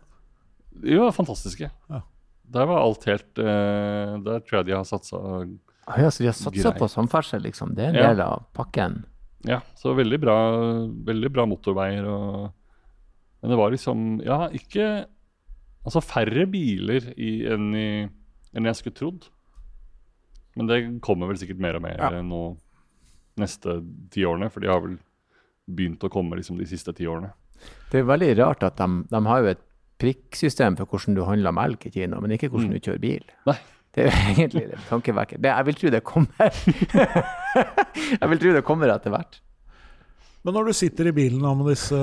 [0.83, 1.67] De var fantastiske.
[1.91, 1.99] Ja.
[2.53, 5.19] Der var alt helt eh, Der tror jeg de har satsa
[5.83, 7.73] Ah, ja, så de har satsa på samferdsel, liksom.
[7.75, 8.07] Det er en Ja.
[8.13, 9.01] del av pakken.
[9.49, 10.35] Ja, så veldig bra,
[11.03, 12.05] veldig bra motorveier.
[12.07, 12.51] Og,
[13.41, 15.05] men det var liksom Ja, ikke
[15.83, 17.87] Altså færre biler i, enn, i,
[18.55, 19.25] enn jeg skulle trodd.
[20.55, 22.21] Men det kommer vel sikkert mer og mer Ja.
[22.23, 22.55] nå
[23.41, 23.81] neste
[24.13, 24.47] ti årene.
[24.53, 24.95] For de har vel
[25.67, 27.33] begynt å komme liksom de siste ti årene.
[27.91, 29.65] Det er veldig rart at de, de har jo et
[29.99, 32.79] prikksystem for hvordan du handler melk i Kina, men ikke hvordan Mm.
[32.79, 33.23] du kjører bil.
[33.47, 33.57] Nei.
[33.93, 35.41] Det er jo egentlig litt tankevekkende.
[35.45, 36.61] Det- Jeg vil tro det kommer.
[38.21, 39.39] jeg vil tro det kommer etter hvert.
[40.43, 41.99] Men når du sitter i bilen da med disse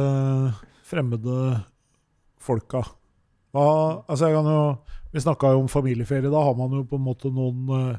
[0.90, 1.64] fremmede
[2.40, 2.85] folka
[3.50, 3.64] hva,
[4.09, 4.61] altså jeg kan jo,
[5.12, 6.31] Vi snakka jo om familieferie.
[6.31, 7.96] Da har man jo på en måte noen eh,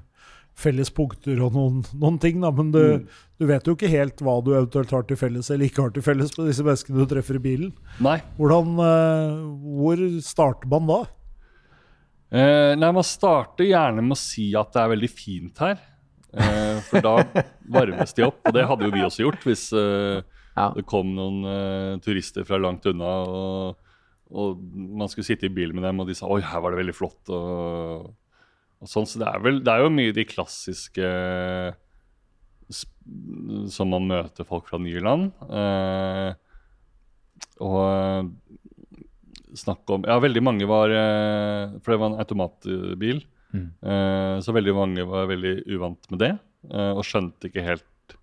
[0.56, 2.38] felles punkter og noen, noen ting.
[2.39, 3.08] Da, men du, Mm.
[3.41, 6.06] du vet jo ikke helt hva du eventuelt har til felles eller ikke har til
[6.06, 7.73] felles med disse menneskene du treffer i bilen.
[7.99, 8.21] Nei.
[8.39, 9.41] Hvordan, eh,
[9.75, 11.01] hvor starter man da?
[12.31, 15.81] Eh, nei, man starter gjerne med å si at det er veldig fint her.
[16.31, 17.15] Eh, for da
[17.75, 20.21] varmes de opp, og det hadde jo vi også gjort hvis eh,
[20.55, 20.69] Ja.
[20.75, 23.11] det kom noen turister fra langt unna.
[23.27, 23.91] Og,
[24.31, 24.63] og
[25.01, 26.95] man skulle sitte i bil med dem, og de sa 'oi, her var det veldig
[26.95, 27.31] flott'.
[27.35, 28.11] Og,
[28.81, 31.11] og sånn, Så det er, vel, det er jo mye de klassiske
[33.71, 35.31] som man møter folk fra nye land.
[35.51, 36.31] Eh,
[37.59, 38.31] og
[39.57, 43.23] snakk om Ja, veldig mange var eh, For det var en automatbil.
[43.51, 43.67] Mm.
[43.83, 46.31] Eh, så veldig mange var veldig uvant med det,
[46.71, 48.15] eh, og skjønte ikke helt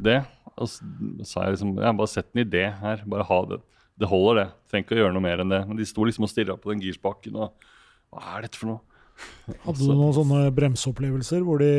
[0.00, 0.20] det.
[0.60, 0.84] Og så
[1.26, 3.04] sa jeg liksom ja, Bare sett en idé her.
[3.10, 3.60] Bare ha det.
[4.00, 4.46] Det holder, det.
[4.70, 5.60] Trenger ikke å gjøre noe mer enn det.
[5.68, 7.36] Men de sto liksom og stirra på den girspaken.
[7.36, 7.66] Og
[8.14, 8.80] hva er dette for noe?
[9.66, 11.72] Hadde du noen sånne bremseopplevelser hvor de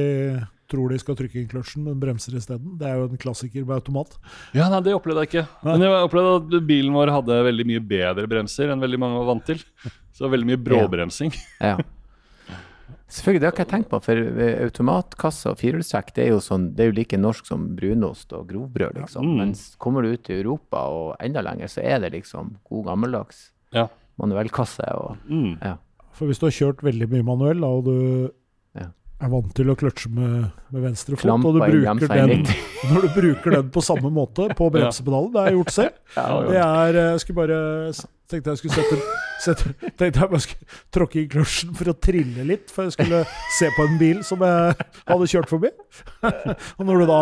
[0.71, 2.77] tror de skal trykke inn kløtsjen, men bremser isteden?
[2.79, 4.17] Det er jo en klassiker med automat.
[4.57, 5.45] Ja, nei, Det opplevde jeg ikke.
[5.67, 5.77] Nei.
[5.77, 9.29] Men jeg opplevde at bilen vår hadde veldig mye bedre bremser enn veldig mange var
[9.35, 9.59] vant til.
[10.15, 11.35] Så veldig mye bråbremsing.
[11.61, 11.77] Ja.
[13.11, 16.37] Selvfølgelig, det har ikke jeg tenkt på, for ved automatkasse og firehjulstrekk det er jo
[16.43, 19.25] sånn, det er jo like norsk som brunost og grovbrød, liksom.
[19.27, 19.33] Mm.
[19.41, 23.49] Mens kommer du ut i Europa og enda lenger, så er det liksom god gammeldags
[23.75, 23.89] Ja.
[24.19, 25.57] manuellkasse og Mm.
[25.61, 25.75] ja.
[26.13, 28.27] For hvis du har kjørt veldig mye manuell, da, og du Ja.
[29.21, 32.45] Er vant til å kløtsje med, med venstre fot, Klamp og du bruker den,
[32.91, 35.99] når du bruker den på samme måte på bremsepedalen, det har jeg gjort selv.
[36.17, 37.59] Ja, Det er, eh, jeg skulle bare
[38.31, 38.97] tenkte jeg skulle sette,
[39.43, 43.21] sette tenkte jeg bare skulle tråkke i kløtsjen for å trille litt, for jeg skulle
[43.57, 45.71] se på en bil som jeg hadde kjørt forbi.
[46.23, 47.21] Og når du da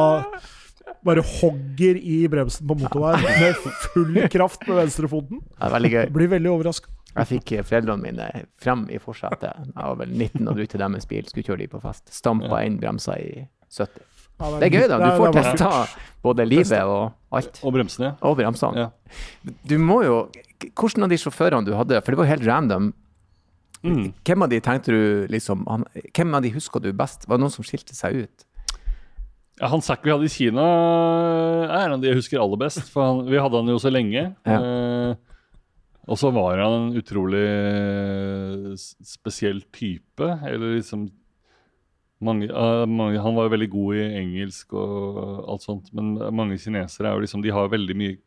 [1.05, 3.59] bare hogger i bremsen på motorveien med
[3.89, 5.41] full kraft med venstrefoten,
[6.13, 6.91] blir veldig overraska.
[7.15, 8.27] Jeg fikk eh, foreldrene mine
[8.61, 9.63] frem i forsetet.
[9.65, 12.11] Jeg var vel 19 og brukte deres bil, skulle kjøre de på fest.
[12.13, 14.05] Stampa inn bremsa i 70.
[14.39, 14.97] Det er gøy, da.
[15.01, 15.69] Du får testa
[16.23, 17.59] både livet og alt.
[17.67, 18.13] Og bremsene.
[18.23, 18.85] Og bremsene.
[18.85, 19.51] Ja.
[19.67, 20.19] Du må jo
[20.75, 22.89] Hvordan av de sjåførene du hadde, for det var jo helt random,
[23.79, 24.09] Mm.
[24.27, 27.23] hvem av de tenkte du liksom han, Hvem av de husker du best?
[27.29, 28.43] Var det noen som skilte seg ut?
[29.61, 30.65] Ja, han Zack vi hadde i Kina,
[31.63, 32.81] er en av de jeg husker aller best.
[32.91, 34.25] For han, vi hadde han jo så lenge.
[34.43, 34.57] Ja.
[34.59, 35.15] Eh,
[36.09, 37.45] og så var han en utrolig
[39.05, 40.25] spesiell type.
[40.25, 41.07] Eller liksom
[42.19, 47.07] mange, uh, mange, Han var veldig god i engelsk og alt sånt, men mange kinesere
[47.07, 48.17] er jo liksom De har veldig mye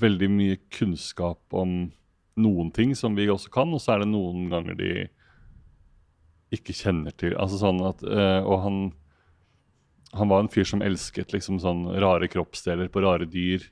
[0.00, 1.90] Veldig mye kunnskap om
[2.40, 4.92] noen ting som vi også kan, og så er det noen ganger de
[6.54, 8.80] ikke kjenner til Altså sånn at uh, Og han
[10.12, 13.62] han var en fyr som elsket liksom sånn rare kroppsdeler på rare dyr.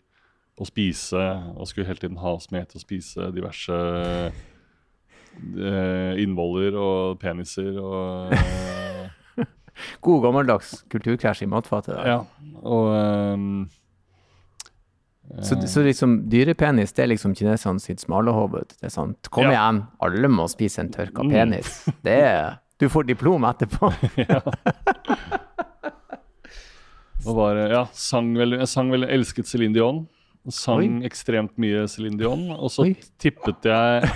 [0.59, 1.21] Å spise,
[1.57, 3.71] og skulle hele tiden ha oss med til å spise diverse
[5.55, 9.11] eh, innvoller og peniser og eh,
[10.05, 11.99] God gammeldags kulturkrasj i matfatet.
[12.07, 12.25] Ja.
[12.63, 12.95] Og
[13.39, 13.69] Um,
[15.45, 18.63] Så, så liksom dyrepenis, det er liksom kineserne sitt smalahove.
[18.71, 19.29] Det er sant.
[19.31, 19.51] Kom Ja.
[19.53, 21.31] igjen, alle må spise en tørka Mm.
[21.35, 21.75] penis.
[22.03, 23.91] Det er Du får diplom etterpå.
[27.27, 30.01] Og var, ja, sang veldig, jeg sang veldig, elsket Céline Dion.
[30.49, 32.47] Sang ekstremt mye Céline Dion.
[32.57, 32.95] Og så Oi.
[33.21, 34.09] tippet jeg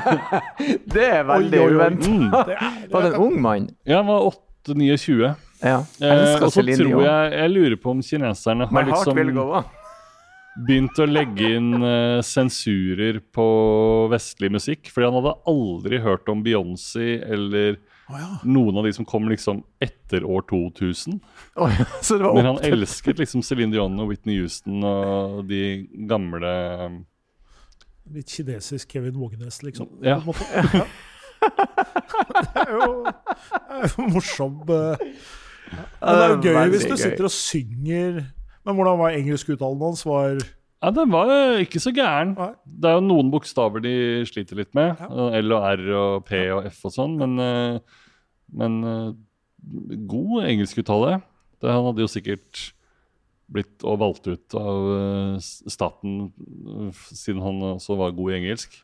[0.94, 1.76] Det er veldig Oi, oi, oi.
[1.76, 2.08] uventa.
[2.08, 2.30] mm,
[2.92, 3.68] Var det en ung mann?
[3.84, 4.30] Ja, han var
[4.68, 5.34] 8-29.
[5.60, 5.82] Ja.
[6.00, 9.20] Eh, og så tror jeg Jeg lurer på om kineserne har liksom
[10.60, 13.46] begynt å legge inn uh, sensurer på
[14.12, 14.90] vestlig musikk.
[14.92, 17.78] Fordi han hadde aldri hørt om Beyoncé eller
[18.10, 18.30] Å ja.
[18.48, 21.20] noen av de som kom liksom etter år 2000.
[21.62, 21.70] Oi,
[22.02, 26.50] så det var Men han elsket liksom Céline Dion og Whitney Houston og de gamle
[28.10, 29.86] Litt kinesisk Kevin Vågenes, liksom.
[30.02, 30.18] Ja.
[30.18, 30.44] på en måte.
[30.50, 30.88] Ja.
[31.40, 35.04] Det er jo, det er jo morsom eh,
[36.02, 38.18] Men det er jo gøy hvis du sitter og synger
[38.66, 40.02] Men hvordan var engelskuttalen hans?
[40.04, 40.42] Var
[40.80, 41.28] Ja, den var
[41.60, 42.30] ikke så gæren.
[42.64, 43.90] Det er jo noen bokstaver de
[44.28, 44.96] sliter litt med.
[45.00, 45.08] Ja.
[45.28, 47.18] eh, L og R og P og F og sånn.
[47.20, 47.80] Men, eh,
[48.56, 49.10] men eh,
[50.08, 51.18] god engelskuttale.
[51.60, 52.72] Det- Han hadde jo sikkert
[53.50, 56.32] blitt og valgt ut av staten
[57.10, 58.78] siden han også var god i engelsk.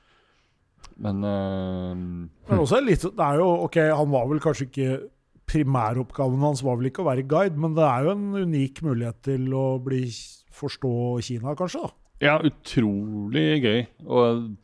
[0.98, 5.08] Men uh, Men også litt Det er jo Ok, han var vel kanskje ikke
[5.46, 9.18] Primæroppgaven hans var vel ikke å være guide, men det er jo en unik mulighet
[9.28, 10.00] til å bli
[10.56, 10.92] forstå
[11.26, 11.84] Kina, kanskje?
[11.86, 11.90] da.
[12.24, 13.80] Ja, utrolig gøy.
[14.08, 14.56] Og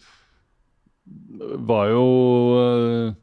[1.68, 2.04] var jo
[2.62, 3.14] eh,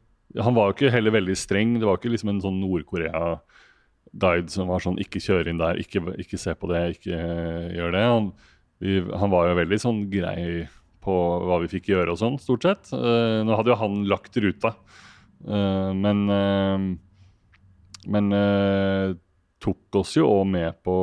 [0.44, 1.72] Han var jo ikke heller veldig streng.
[1.80, 6.04] Det var ikke liksom en sånn Nord-Korea-guide som var sånn Ikke kjør inn der, ikke,
[6.22, 8.04] ikke se på det, ikke eh, gjør det.
[8.06, 8.30] Han,
[8.80, 10.68] vi, han var jo veldig sånn grei
[11.00, 11.14] på
[11.48, 12.90] hva vi fikk gjøre og sånn, stort sett.
[12.94, 14.76] Eh, nå hadde jo han lagt ruta,
[15.40, 16.82] Eh, men eh,
[18.12, 19.14] Men eh,
[19.60, 20.94] tok oss jo òg med på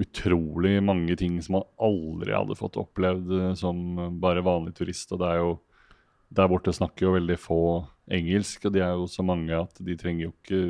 [0.00, 3.82] utrolig mange ting som man aldri hadde fått opplevd eh, som
[4.22, 5.12] bare vanlig turist.
[5.12, 5.58] Og det er jo
[6.30, 7.56] Der borte snakker jo veldig få
[8.10, 10.60] engelsk, og de er jo så mange at de trenger jo ikke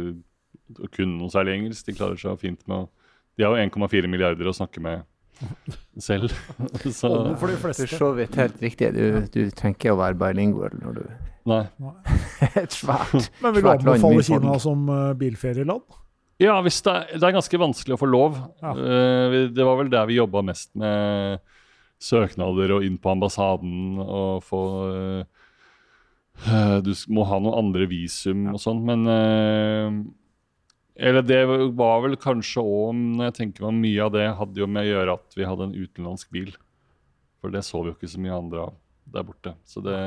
[0.80, 1.84] å kunne noe særlig engelsk.
[1.84, 2.88] De klarer seg fint med å
[3.36, 5.04] De har jo 1,4 milliarder å snakke med
[6.08, 6.32] selv.
[7.00, 7.88] så for de For fleste.
[7.92, 8.92] så vidt helt riktig.
[8.96, 11.04] Du, du trenger ikke å være bilingual når du
[11.50, 11.62] Nei.
[12.60, 14.24] et svært Men vil du anbefale.
[14.28, 15.86] Kina som eh, bilferieland?
[16.40, 18.38] Ja, hvis det, er, det er ganske vanskelig å få lov.
[18.62, 18.72] Ja.
[18.72, 21.42] Eh, det var vel der vi jobba mest med
[22.00, 24.62] søknader og inn på ambassaden og få
[26.40, 29.98] eh, Du må ha noen andre visum og sånn, men eh,
[31.10, 31.42] Eller det
[31.76, 34.92] var vel kanskje òg, når jeg tenker meg mye av det hadde jo med å
[34.94, 36.54] gjøre at vi hadde en utenlandsk bil.
[37.40, 38.78] For det så vi jo ikke så mye andre av
[39.12, 39.54] der borte.
[39.68, 39.98] Så det,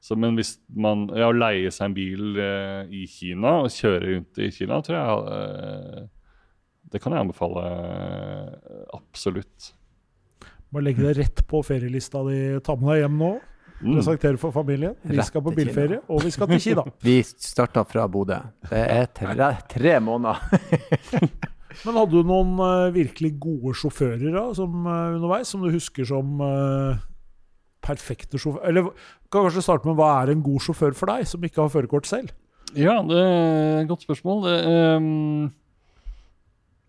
[0.00, 4.38] så, men hvis man ja, leier seg en bil eh, i Kina og kjører rundt
[4.42, 6.04] i Kina, tror jeg eh,
[6.92, 9.72] Det kan jeg anbefale eh, absolutt.
[10.70, 12.38] Bare legge det rett på ferielista di.
[12.62, 13.32] Ta med deg hjem nå.
[13.80, 14.94] presentere for familien.
[15.02, 16.86] Vi Rett skal på bilferie, og vi skal til Kina.
[17.08, 18.38] Vi starta fra Bodø.
[18.70, 20.42] Det er tre, tre måneder.
[21.84, 26.06] Men hadde du noen uh, virkelig gode sjåfører da, som, uh, underveis, som du husker
[26.08, 27.02] som eh,
[27.86, 28.90] perfekte sjåfør Eller
[29.30, 32.08] kan kanskje starte med hva er en god sjåfør for deg, som ikke har førerkort
[32.10, 32.34] selv?
[32.74, 34.42] Ja, det er et godt spørsmål.
[34.44, 34.56] Det,
[34.98, 35.46] um,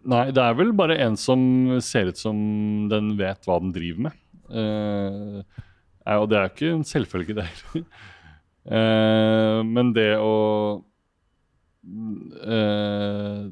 [0.10, 1.40] nei, det er vel bare en som
[1.86, 2.38] ser ut som
[2.92, 4.20] den vet hva den driver med.
[4.48, 5.44] Uh,
[6.18, 7.88] og det er jo ikke en selvfølge, det heller.
[8.68, 10.34] Uh, men det å
[11.88, 13.44] uh,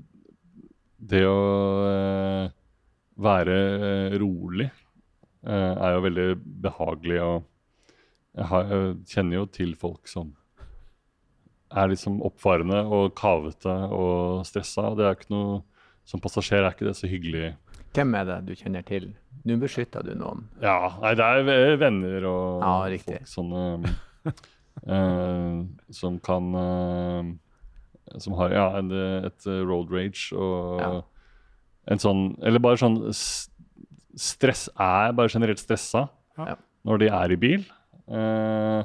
[1.06, 1.40] Det å
[3.16, 3.60] være
[4.20, 4.68] rolig
[5.54, 6.28] er jo veldig
[6.64, 7.20] behagelig.
[7.22, 7.44] Og
[8.36, 10.34] jeg, har, jeg kjenner jo til folk som
[11.76, 14.90] er liksom oppfarende og kavete og stressa.
[14.92, 15.62] og Det er ikke noe
[16.06, 17.56] Som passasjer er ikke det så hyggelig.
[17.96, 19.08] Hvem er det du kjenner til?
[19.46, 20.44] Nå beskytter du noen.
[20.62, 23.22] Ja, nei, det er venner og Ja, riktig.
[23.24, 23.64] folk sånne
[24.88, 25.64] eh,
[25.96, 28.68] Som kan eh, Som har ja,
[29.32, 30.92] et eh, road rage og Ja.
[31.92, 33.00] en sånn Eller bare sånn
[34.16, 36.56] Stress er bare generelt stressa Ja.
[36.86, 37.66] når de er i bil.
[38.08, 38.84] Eh,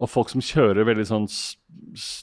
[0.00, 1.26] og folk som kjører veldig sånn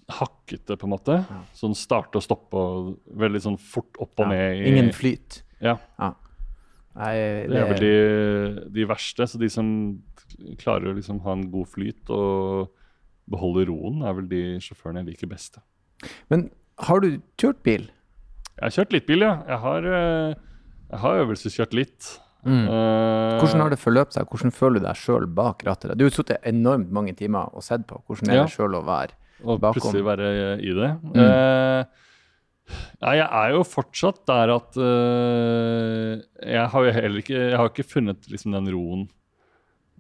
[0.10, 1.18] hakkete, på en måte.
[1.30, 1.42] Ja.
[1.58, 4.58] Sånn starte og stoppe og veldig sånn fort opp og Ja, ned.
[4.62, 5.42] i- Ingen flyt.
[5.62, 5.78] Ja.
[6.96, 9.28] Nei, Det er vel de, de verste.
[9.28, 10.02] Så de som
[10.58, 12.70] klarer å liksom ha en god flyt og
[13.30, 15.58] beholde roen, er vel de sjåførene jeg liker best.
[16.30, 17.90] Men har du kjørt bil?
[18.56, 19.44] Jeg har kjørt litt bil, ja.
[19.46, 20.34] Jeg har, eh,
[20.96, 22.08] jeg har øvelseskjørt litt.
[22.46, 22.68] Mm.
[22.70, 24.28] Uh, Hvordan har det forløpt seg?
[24.30, 25.96] Hvordan føler du deg sjøl bak rattet?
[25.98, 28.00] Du har sittet enormt mange timer og sett på.
[28.08, 28.44] Hvordan er Ja.
[28.46, 29.16] det sjøl å være?
[29.44, 29.82] Og bakom?
[29.82, 30.30] plutselig være
[30.64, 30.92] i det.
[31.04, 31.18] Mm.
[31.20, 32.06] Uh,
[33.02, 37.68] ja, jeg er jo fortsatt der at uh, Jeg har jo heller ikke Jeg har
[37.70, 39.04] ikke funnet liksom den roen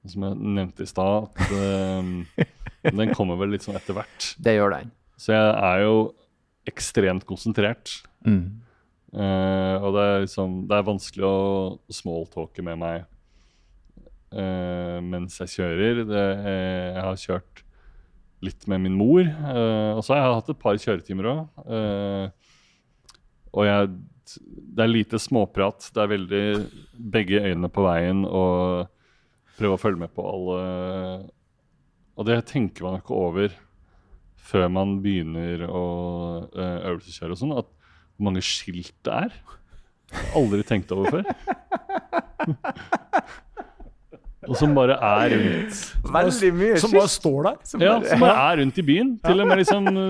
[0.05, 1.29] som jeg nevnte i stad.
[1.34, 4.27] at, Den kommer vel litt sånn etter hvert.
[4.38, 4.91] Det gjør den.
[5.17, 5.95] Så jeg er jo
[6.69, 7.89] ekstremt konsentrert.
[8.25, 8.62] Mm.
[9.15, 11.36] Eh, og det er liksom Det er vanskelig å
[11.93, 13.06] smalltalke med meg
[14.36, 16.01] uh, mens jeg kjører.
[16.10, 17.62] Det, eh, jeg har kjørt
[18.43, 21.62] litt med min mor, uh, og så har jeg hatt et par kjøretimer òg.
[23.56, 23.93] og jeg,
[24.75, 25.88] det er lite småprat.
[25.95, 26.45] Det er veldig
[27.15, 28.91] begge øynene på veien og
[29.56, 30.60] prøve å følge med på alle
[32.19, 33.56] Og det tenker man ikke over
[34.36, 35.86] før man begynner å
[36.51, 37.56] uh, øvelseskjøre og sånn.
[37.63, 37.75] at
[38.15, 39.30] hvor mange skilt det er.
[40.06, 41.23] Det har jeg aldri tenkt over før.
[44.45, 45.80] Og som bare er rundt.
[46.13, 47.56] Veldig mye Som bare står der.
[47.65, 49.15] Som Ja, som bare er rundt i byen.
[49.25, 49.88] Til og med liksom.
[49.89, 50.04] Det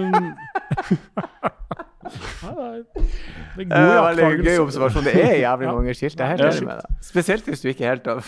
[2.52, 2.84] er
[3.56, 5.08] Det er veldig gøy observasjon.
[5.08, 6.20] Det er jævlig mange skilt.
[6.20, 6.50] Jeg er helt Ja.
[6.52, 7.00] enig med deg.
[7.08, 8.20] Spesielt hvis du ikke helt har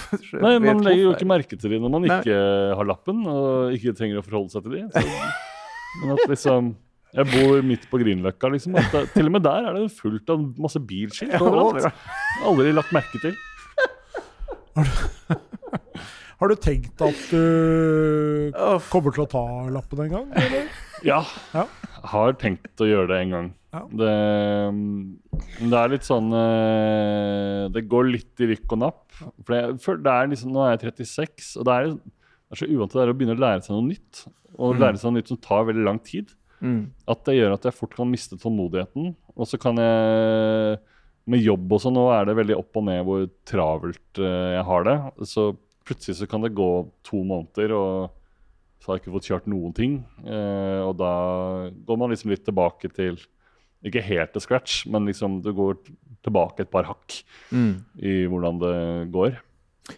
[0.42, 2.38] Nei, man legger jo ikke merke til dem når man ikke
[2.80, 4.90] har lappen og ikke trenger å forholde seg til dem.
[6.02, 6.76] Men at liksom
[7.18, 8.76] Jeg bor midt på Grünerløkka, liksom.
[8.78, 11.88] At til og med der er det fullt av masse bilskilt Ja, overalt.
[12.46, 13.34] Aldri lagt merke til.
[16.38, 18.52] Har du tenkt at du
[18.92, 20.28] kommer til å ta lappen en gang?
[20.38, 20.68] Eller?
[21.06, 21.24] Ja.
[21.56, 21.66] Ja.
[22.14, 23.48] Har tenkt å gjøre det en gang.
[23.74, 23.82] Ja.
[24.00, 24.14] Det,
[25.60, 29.04] det er litt sånn eh, Det går litt i rykk og napp.
[29.44, 32.62] For jeg, for det er liksom, nå er jeg 36, og det er, det er
[32.62, 34.24] så uvant det er å begynne å lære seg noe nytt.
[34.58, 34.80] Og Mm.
[34.86, 36.32] lære seg noe nytt som tar veldig lang tid.
[36.62, 36.92] Mm.
[37.08, 39.12] At det gjør at jeg fort kan miste tålmodigheten.
[39.38, 40.80] Og så kan jeg
[41.28, 44.64] Med jobb og sånn, nå er det veldig opp og ned hvor travelt eh, jeg
[44.64, 44.94] har det.
[45.28, 45.50] Så
[45.84, 46.68] plutselig så kan det gå
[47.04, 48.14] to måneder, og
[48.80, 49.98] så har jeg ikke fått kjørt noen ting.
[50.24, 51.12] Eh, og da
[51.84, 53.20] går man liksom litt tilbake til
[53.84, 55.76] Ikke helt til scratch, men liksom du går
[56.24, 57.20] tilbake et par hakk
[57.52, 57.84] Mm.
[58.00, 59.36] i hvordan det går.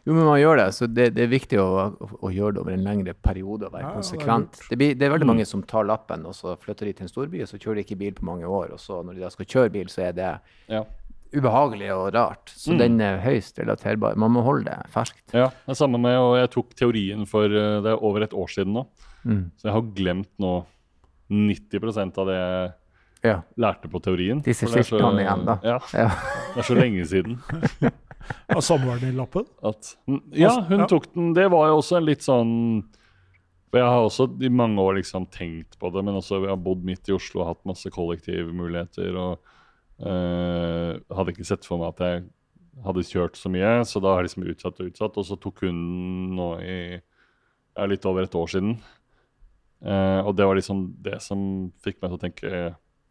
[0.05, 1.65] Jo, men man gjør det, så det, det er viktig å,
[1.97, 4.59] å, å gjøre det over en lengre periode og være Ja, konsekvent.
[4.69, 5.33] Det, blir, det er veldig Mm.
[5.33, 7.85] mange som tar lappen, og så flytter de til en storby, og så kjører de
[7.87, 10.11] ikke bil på mange år, og så når de da skal kjøre bil, så er
[10.13, 10.29] det
[10.69, 10.83] Ja.
[11.33, 12.53] ubehagelig og rart.
[12.53, 12.77] Så Mm.
[12.79, 14.15] den er høyst relaterbar.
[14.15, 15.21] Man må holde det ferskt.
[15.33, 15.47] ja.
[15.49, 18.47] Det er samme med Og jeg tok teorien for eh, Det er over et år
[18.49, 18.85] siden nå.
[19.25, 19.51] Mm.
[19.57, 20.65] Så jeg har glemt nå
[21.29, 22.71] 90% av det jeg
[23.23, 23.41] Ja.
[23.59, 24.39] lærte på teorien.
[24.45, 25.57] Disse skiltene igjen, da.
[25.63, 26.07] Ja, ja.
[26.53, 27.39] det er så lenge siden
[28.53, 29.43] Av samboeren din lappen?
[29.65, 29.95] at
[30.37, 30.87] Ja, hun Ja.
[30.87, 31.33] tok den.
[31.33, 32.53] Det var jo også en litt sånn
[33.71, 36.61] For jeg har også i mange år liksom tenkt på det, men også jeg har
[36.63, 39.15] bodd midt i Oslo og hatt masse kollektivmuligheter.
[39.15, 39.39] og
[40.05, 42.23] øh, hadde ikke sett for meg at jeg
[42.85, 45.17] hadde kjørt så mye, så da har jeg liksom utsatt og utsatt.
[45.19, 45.79] Og så tok hun
[46.37, 48.77] nå i ja, litt over et år siden.
[49.85, 52.49] Uh, og det var liksom det som fikk meg til å tenke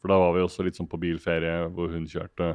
[0.00, 2.52] For da var vi også litt sånn på bilferie hvor hun kjørte.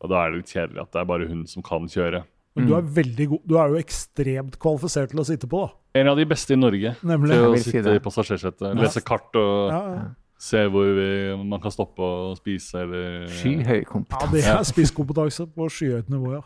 [0.00, 2.22] Og da er det litt kjedelig at det er bare hun som kan kjøre.
[2.58, 3.42] Men du er veldig god.
[3.46, 6.00] Du er jo ekstremt kvalifisert til å sitte på, da.
[6.00, 7.34] En av de beste i Norge Nemlig.
[7.36, 8.72] til å sitte i passasjersetet.
[8.78, 10.06] Lese kart og Ja, ja.
[10.38, 11.06] se hvor vi,
[11.42, 16.42] man kan stoppe og spise eller Skyhøy ja, det er spisskompetanse på skyhøyt nivå, ja.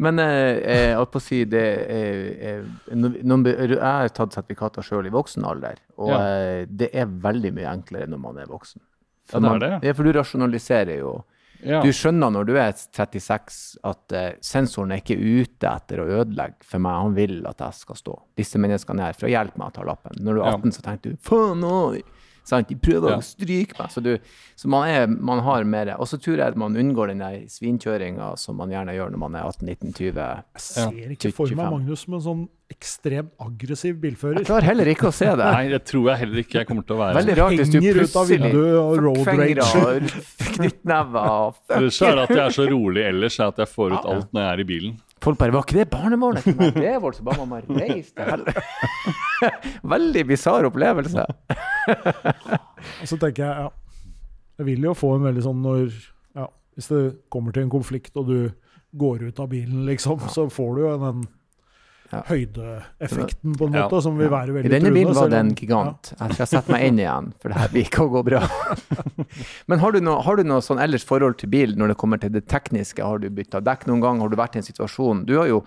[0.00, 2.22] Men eh, jeg holdt på å si det er,
[2.54, 6.20] er, Jeg har tatt sertifikater sjøl i voksen alder, og Ja.
[6.24, 8.80] eh, det er veldig mye enklere når man er voksen.
[9.32, 9.94] Ja, det er man, det, ja.
[9.94, 11.12] For du rasjonaliserer jo.
[11.66, 11.80] Ja.
[11.82, 16.62] Du skjønner når du er 36 at uh, sensoren er ikke ute etter å ødelegge
[16.62, 18.14] for meg, han vil at jeg skal stå.
[18.38, 20.20] Disse menneskene er her for å hjelpe meg å ta lappen.
[20.22, 20.54] Når du er Ja.
[20.60, 21.74] 18, så tenker du faen nå!
[22.48, 22.68] Sant?
[22.72, 23.18] De prøver Ja.
[23.20, 23.90] å stryke meg.
[23.92, 24.14] Så, du,
[24.56, 27.42] så man, er, man har mer Og så tror jeg at man unngår den der
[27.52, 30.22] svinkjøringa som man gjerne gjør når man er 18-19-20.
[30.22, 34.42] Jeg ser ikke for meg Magnus som en sånn ekstremt aggressiv bilfører.
[34.42, 35.44] Jeg klarer heller ikke å se det.
[35.44, 37.16] Nei, det tror jeg heller ikke jeg kommer til å være.
[37.16, 38.50] Veldig rart hvis du plutselig
[38.82, 40.24] og road rage.
[40.58, 43.94] knyttnever og Ellers så er at jeg er så rolig ellers er at jeg får
[43.96, 44.96] ut alt når jeg er i bilen.
[45.24, 46.44] Folk bare Var ikke det barnemålet?
[46.76, 48.62] Det var så bare man reise til helvete.
[49.94, 51.24] Veldig bisarr opplevelse.
[53.00, 53.68] Og så tenker jeg, ja
[54.60, 55.84] Jeg vil jo få en veldig sånn når
[56.36, 56.46] ja,
[56.76, 57.02] Hvis det
[57.32, 58.38] kommer til en konflikt, og du
[58.98, 61.26] går ut av bilen, liksom, så får du jo den
[62.12, 62.22] Ja.
[62.24, 63.82] høydeeffekten, på en Ja.
[63.88, 66.12] måte, som vil være I veldig denne bilen var det en gigant.
[66.18, 68.40] Jeg skal sette meg inn igjen, for det her blir ikke gå bra.
[69.68, 72.20] Men har du noe, har du noe sånn ellers forhold til bil når det kommer
[72.22, 73.04] til det tekniske?
[73.04, 74.20] Har du bytta dekk noen gang?
[74.24, 75.62] Har du vært i en situasjon Du har jo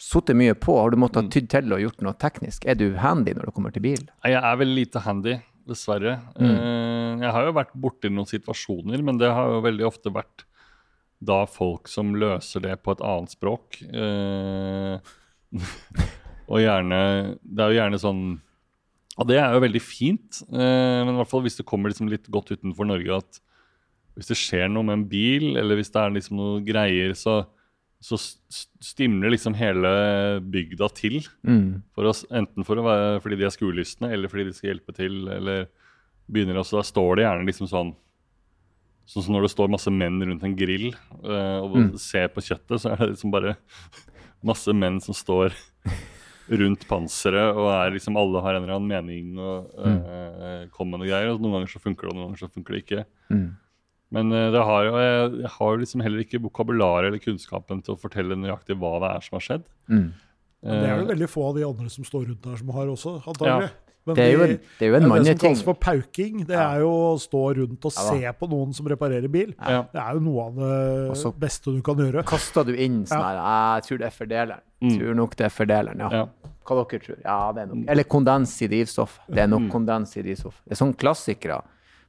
[0.00, 0.78] sittet mye på.
[0.80, 2.64] Har du måttet ha tydd til og gjort noe teknisk?
[2.70, 4.06] Er du handy når det kommer til bil?
[4.24, 5.34] Jeg er veldig lite handy,
[5.68, 6.20] dessverre.
[6.38, 6.54] Mm.
[6.54, 10.46] Eh, Jeg har jo vært borti noen situasjoner, men det har jo veldig ofte vært
[11.22, 13.82] da folk som løser det på et annet språk.
[13.92, 14.98] Eh,
[16.50, 16.98] og gjerne
[17.42, 18.22] Det er jo gjerne sånn
[19.18, 22.08] Og det er jo veldig fint, eh, men i hvert fall hvis det kommer liksom
[22.10, 23.40] litt godt utenfor Norge at
[24.16, 27.36] hvis det skjer noe med en bil, eller hvis det er liksom noe greier, så,
[28.04, 28.18] så
[28.82, 29.92] stimler liksom hele
[30.44, 31.20] bygda til.
[31.46, 31.78] Mm.
[31.96, 34.92] For oss, enten for å være, fordi de er skuelystne, eller fordi de skal hjelpe
[34.98, 35.22] til.
[35.30, 35.68] eller
[36.26, 37.94] begynner også, Da står det gjerne liksom sånn
[39.10, 40.90] Sånn som når det står masse menn rundt en grill
[41.24, 41.88] uh, og Mm.
[41.98, 43.56] ser på kjøttet, så er det liksom bare
[44.46, 45.56] masse menn som står
[46.60, 51.04] rundt panseret, og er liksom alle har en eller annen mening og eh, kommer med
[51.04, 51.32] noe greier.
[51.34, 53.04] og Noen ganger så funker det, og noen ganger så funker det ikke.
[53.30, 53.44] Mm.
[54.16, 58.00] Men eh, det har jeg, jeg har liksom heller ikke vokabularet eller kunnskapen til å
[58.00, 59.70] fortelle nøyaktig hva det er som har skjedd.
[59.92, 60.10] Mm.
[60.60, 62.90] Det er Eh, det veldig få av de andre som står rundt der, som har
[62.92, 63.70] også, antagelig.
[64.06, 65.74] Men Det er jo en, de- det er jo en er det som kalles for
[65.74, 66.46] pauking.
[66.46, 66.74] Det Ja.
[66.74, 69.54] er jo å stå rundt og Ja se på noen som reparerer bil.
[69.60, 69.82] ja.
[69.92, 72.24] Det er jo noe av det beste du kan gjøre.
[72.24, 73.34] Kaster du inn sånn Ja.
[73.34, 74.60] her Jeg tror det er fordeleren.
[74.82, 74.98] Mm.
[74.98, 76.08] Tror nok det er fordeleren, ja.
[76.10, 76.26] Ja.
[76.64, 77.16] Hva dere tror?
[77.24, 77.84] Ja, det er nok.
[77.88, 79.18] Eller kondens i drivstoff.
[79.28, 79.70] Det er nok Mm.
[79.70, 80.62] kondens i drivstoff.
[80.66, 81.62] Det er sånne klassikere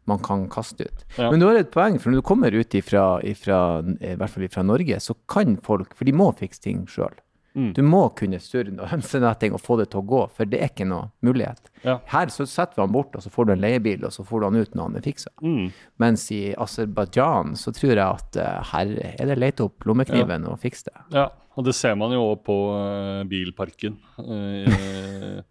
[0.08, 1.04] man kan kaste ut.
[1.18, 1.30] Ja.
[1.30, 4.48] Men du har et poeng, for når du kommer ut ifra, ifra, i hvert fall
[4.48, 7.12] fra Norge, så kan folk For de må fikse ting sjøl.
[7.54, 7.74] Mm.
[7.76, 10.72] Du må kunne surre og hønsenetting og få det til å gå, for det er
[10.72, 11.72] ikke noe mulighet.
[11.84, 11.98] Ja.
[12.14, 14.40] Her så setter vi han bort, og så får du en leiebil, og så får
[14.40, 15.34] du han ut når han er fiksa.
[15.44, 15.66] Mm.
[16.04, 20.60] Mens i Aserbajdsjan så tror jeg at eh, her er det lete opp lommekniven og
[20.64, 21.04] fikse det.
[21.18, 21.28] Ja,
[21.60, 23.98] og det ser man jo også på uh, bilparken.
[24.16, 25.42] Uh,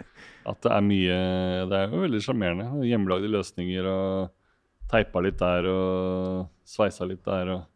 [0.48, 1.16] at det er mye
[1.68, 2.68] Det er jo veldig sjarmerende.
[2.88, 4.30] Hjemmelagde løsninger og
[4.90, 7.52] teipa litt der og sveisa litt der.
[7.58, 7.66] og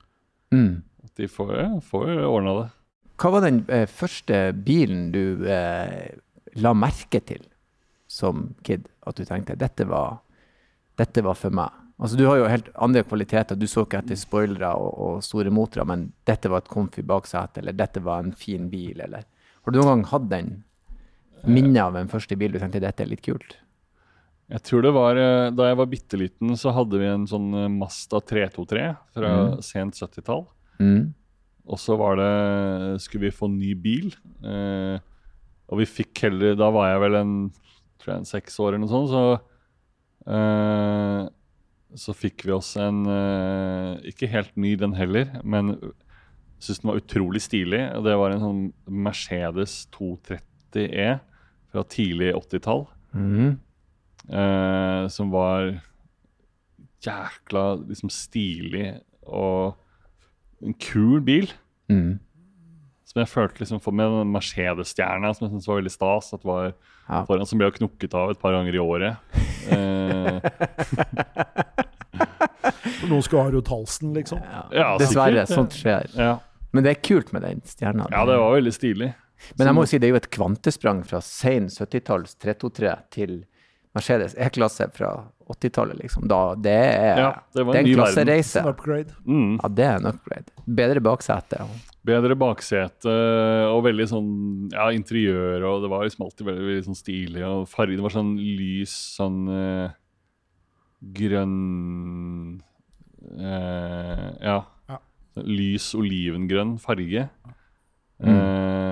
[0.54, 0.82] Mm.
[1.04, 2.66] at De får, ja, får ordna det.
[3.20, 6.14] Hva var den eh, første bilen du eh,
[6.58, 7.44] la merke til
[8.10, 8.88] som kid?
[9.06, 10.18] At du tenkte dette var,
[10.98, 11.70] dette var for meg?
[12.00, 13.54] Altså Du har jo helt andre kvaliteter.
[13.56, 17.60] Du så ikke etter spoilere og, og store motorer, men dette var et comfy baksete,
[17.62, 19.22] eller dette var en fin bil, eller
[19.64, 20.48] Har du noen gang hatt den
[21.46, 23.54] minnet av en første bil du tenkte dette er litt kult?
[24.52, 27.52] Jeg tror det var eh, Da jeg var bitte liten, så hadde vi en sånn
[27.78, 29.62] Masta 323 fra Mm.
[29.64, 30.42] sent 70-tall.
[30.82, 31.14] Mm.
[31.64, 34.12] Og så var det Skulle vi få ny bil?
[34.44, 34.98] Eh,
[35.70, 37.34] og vi fikk heller Da var jeg vel en
[38.00, 41.24] tror jeg en seks år eller noe sånt, så eh,
[42.04, 45.76] Så fikk vi oss en eh, Ikke helt ny, den heller, men
[46.64, 47.80] syns den var utrolig stilig.
[47.92, 48.60] Og det var en sånn
[49.04, 51.08] Mercedes 230 E
[51.74, 52.86] fra tidlig 80-tall.
[53.12, 53.56] Mm.
[54.24, 55.74] Eh, som var
[57.04, 58.94] jækla liksom stilig
[59.28, 59.74] og
[60.62, 61.50] en kul bil.
[61.90, 62.18] Mm.
[63.04, 66.32] Som jeg følte liksom for med den Mercedes-stjerna som jeg syntes var veldig stas.
[66.34, 66.72] At var
[67.08, 67.24] Ja.
[67.28, 69.16] foran Som ble knukket av et par ganger i året.
[69.68, 70.40] Eh,
[73.08, 74.40] Noen skulle ha rundt halsen, liksom.
[74.72, 75.54] ja, Dessverre, sikkert.
[75.54, 76.08] sånt skjer.
[76.16, 76.38] Ja.
[76.74, 78.06] Men det er kult med den stjerna.
[78.10, 79.10] ja, det var veldig stilig.
[79.58, 83.34] Men jeg må jo si det er jo et kvantesprang fra sen 70-talls 323 til
[83.94, 85.10] Mercedes E-klasse fra
[85.46, 86.26] 80-tallet, liksom.
[86.28, 88.62] Da, det er, Ja, det det er en en klassereise.
[89.24, 89.58] Mm.
[89.62, 90.54] Ja, det er en upgrade.
[90.66, 91.60] Bedre baksete.
[92.04, 93.12] Bedre baksete
[93.70, 94.32] og veldig sånn
[94.74, 97.44] ja, interiør, og det var liksom alltid veldig, veldig sånn stilig.
[97.48, 99.94] Og farge, det var sånn lys, sånn eh,
[101.20, 102.62] grønn
[103.38, 104.58] eh, Ja.
[104.90, 104.98] Ja.
[105.36, 107.28] Sånn Lys olivengrønn farge.
[108.24, 108.34] Mm.
[108.34, 108.83] Eh,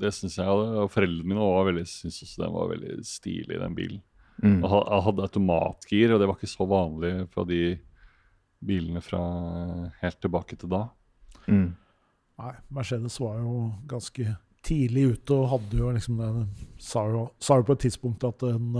[0.00, 3.60] det syns jeg, og foreldrene mine også var veldig, synes også den var veldig stilig,
[3.60, 4.02] den bilen.
[4.42, 4.58] Mm.
[4.64, 7.60] Og ha- Jeg hadde automatgir, og det var ikke så vanlig fra de
[8.64, 9.20] bilene fra
[10.00, 10.88] helt tilbake til da.
[11.46, 11.74] Mm.
[12.38, 16.46] Nei, Mercedes var jo ganske tidlig ute og hadde jo liksom den
[16.80, 18.74] Sa jo, sa jo på et tidspunkt at en,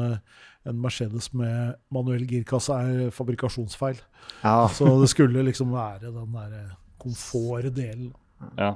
[0.66, 4.00] en Mercedes med manuell girkasse er fabrikasjonsfeil.
[4.42, 4.66] Ja.
[4.72, 6.64] Så det skulle liksom være den derre
[6.98, 8.12] komfortdelen.
[8.58, 8.74] Ja.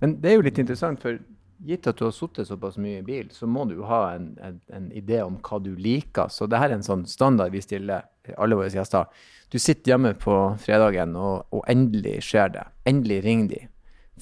[0.00, 1.18] Men det er jo litt interessant, for
[1.66, 4.28] gitt at du har sittet såpass mye i bil, så må du jo ha en,
[4.42, 6.30] en, en idé om hva du liker.
[6.30, 8.06] Så det her er en sånn standard vi stiller
[8.38, 9.08] alle våre gjester.
[9.50, 12.64] Du sitter hjemme på fredagen, og, og endelig skjer det.
[12.86, 13.60] Endelig ringer de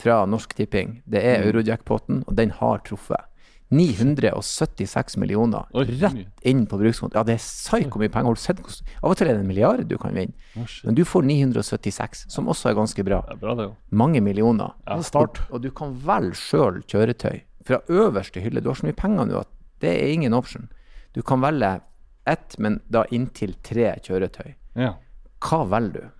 [0.01, 1.03] fra Norsk Tipping.
[1.05, 1.49] Det er Mm.
[1.51, 3.29] Eurojackpoten, og den har truffet.
[3.74, 7.18] 976 millioner Oi, rett inn på brukskonto.
[7.18, 8.30] Ja, det er psyko mye penger.
[8.30, 10.36] Har du sett hvordan Av og til er det en milliard du kan vinne.
[10.84, 13.24] Men du får 976, som også er ganske bra.
[13.26, 13.68] Det er bra.
[13.90, 14.76] Mange millioner.
[14.86, 15.00] Ja.
[15.02, 15.42] Start.
[15.50, 18.62] Og du kan velge sjøl kjøretøy fra øverste hylle.
[18.62, 19.50] Du har så mye penger nå at
[19.82, 20.70] det er ingen option.
[21.16, 21.80] Du kan velge
[22.26, 24.54] ett, men da inntil tre kjøretøy.
[24.78, 24.94] Ja.
[25.42, 26.12] Hva velger du?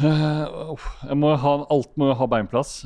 [0.00, 2.82] Uh, jeg må ha, alt må jo ha beinplass.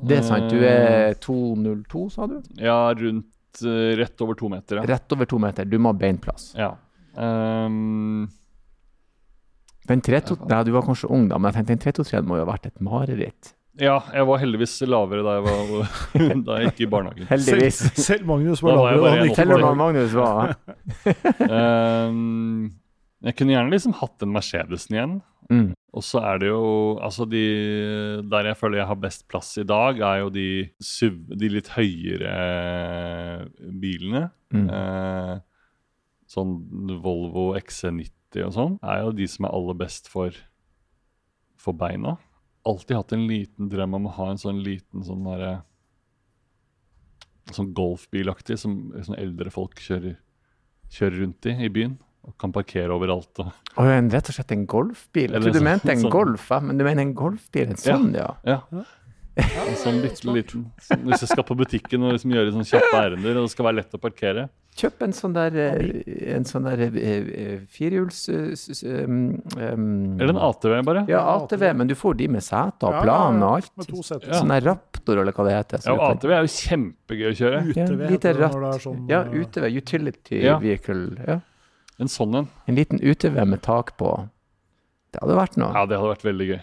[0.00, 0.48] Det er sant.
[0.50, 2.38] Du er 2,02, sa du?
[2.58, 4.80] Ja, rundt eh, rett over to meter.
[4.80, 4.86] Ja.
[4.94, 5.64] Rett over to meter.
[5.68, 6.52] Du må ha beinplass.
[6.58, 6.72] ja.
[7.12, 8.28] Um,
[9.84, 12.44] Den 3-2 Nei, du var kanskje ung, da, men jeg tenkte den 323 må jo
[12.46, 13.50] ha vært et mareritt.
[13.82, 15.90] ja, jeg var heldigvis lavere da jeg, var,
[16.46, 17.26] da jeg gikk i barnehagen.
[17.28, 17.82] Heldigvis.
[17.82, 19.26] Selv, selv Magnus var Da var lavere.
[19.26, 20.54] han Selv om Magnus var
[22.08, 22.70] um,
[23.28, 25.14] jeg kunne gjerne liksom hatt den Mercedesen igjen.
[25.50, 25.70] Mm.
[25.92, 27.44] Og så er det jo Altså, de
[28.24, 30.46] Der jeg føler jeg har best plass i dag, er jo de,
[30.80, 32.34] SUV, de litt høyere
[33.82, 34.30] bilene.
[34.54, 34.68] Mm.
[34.72, 35.34] Eh,
[36.32, 36.54] sånn
[37.04, 40.36] Volvo XC90 og sånn, er jo de som er aller best for,
[41.60, 42.16] for beina.
[42.68, 45.60] Alltid hatt en liten drøm om å ha en sånn liten sånn derre
[47.52, 50.14] Sånn golfbilaktig som som eldre folk kjører,
[50.94, 51.96] kjører rundt i i byen.
[52.22, 53.32] Og kan parkere overalt.
[53.42, 55.32] Og, Og en, rett og slett en golfbil.
[55.32, 56.10] Jeg trodde du sånn- mente en sånn.
[56.14, 57.68] golf, ja, men du mener en golfbil?
[57.74, 58.28] En sånn, ja.
[58.46, 58.60] ja.
[59.34, 62.98] En sånn bitte liten sånn, Hvis jeg skal på butikken og liksom gjøre sånn kjappe
[62.98, 64.42] ærender, og det skal være lett å parkere.
[64.76, 68.20] Kjøp en sånn der, eh, en sånn der eh, eh, firehjuls...
[68.28, 71.04] eh, um, Eller en ATV, bare.
[71.08, 73.72] Ja, ATV, men du får de med seter og Ja, plan og alt.
[73.88, 74.36] Ja.
[74.38, 75.84] Sånn der Raptor, eller hva det heter.
[75.88, 77.62] Ja, ATV er jo kjempegøy å kjøre.
[77.76, 78.80] Ja, lite ratt.
[78.84, 79.66] sånn, Ja, UTV.
[79.80, 80.58] Utility Ja.
[80.62, 81.16] vehicle.
[81.26, 81.40] Ja.
[82.00, 82.48] En sånn en.
[82.68, 84.28] En liten UTV med tak på.
[85.12, 85.72] Det hadde vært noe.
[85.76, 86.60] Ja, det hadde vært veldig gøy.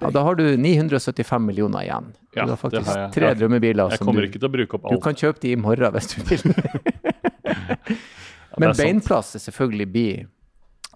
[0.00, 2.08] Ja, da har du 975 millioner igjen.
[2.36, 3.12] Ja, du har faktisk har jeg.
[3.14, 3.34] tre Ja.
[3.38, 4.92] drømmebiler Jeg kommer du, ikke til å bruke opp alt.
[4.98, 6.54] du kan kjøpe de i morgen hvis du vil.
[8.50, 10.04] Ja, Men det er beinplass er selvfølgelig bi.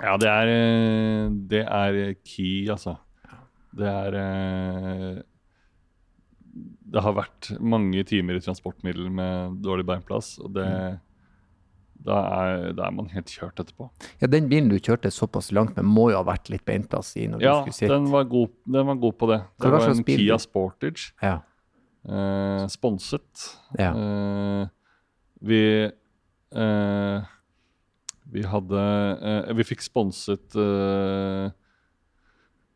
[0.03, 2.97] Ja, det er, eh, det er key, altså.
[3.75, 5.23] Det er eh,
[6.95, 10.67] Det har vært mange timer i transportmiddel med dårlig beinplass, og det
[12.05, 13.87] da er, da er man helt kjørt etterpå.
[14.21, 17.27] Ja, Den bilen du kjørte såpass langt med, må jo ha vært litt beinplass i
[17.33, 17.95] når Ja, du skulle sitte.
[17.95, 19.39] den var god, den var god på det.
[19.61, 20.21] Det var var en bil?
[20.21, 21.13] Kia Sportage.
[21.23, 21.39] Ja.
[22.05, 23.47] Eh, sponset.
[23.81, 23.93] Ja.
[23.97, 24.67] Eh,
[25.41, 25.61] vi
[26.53, 27.23] eh,
[28.35, 28.83] Vi hadde
[29.23, 31.49] eh, Vi fikk sponset eh,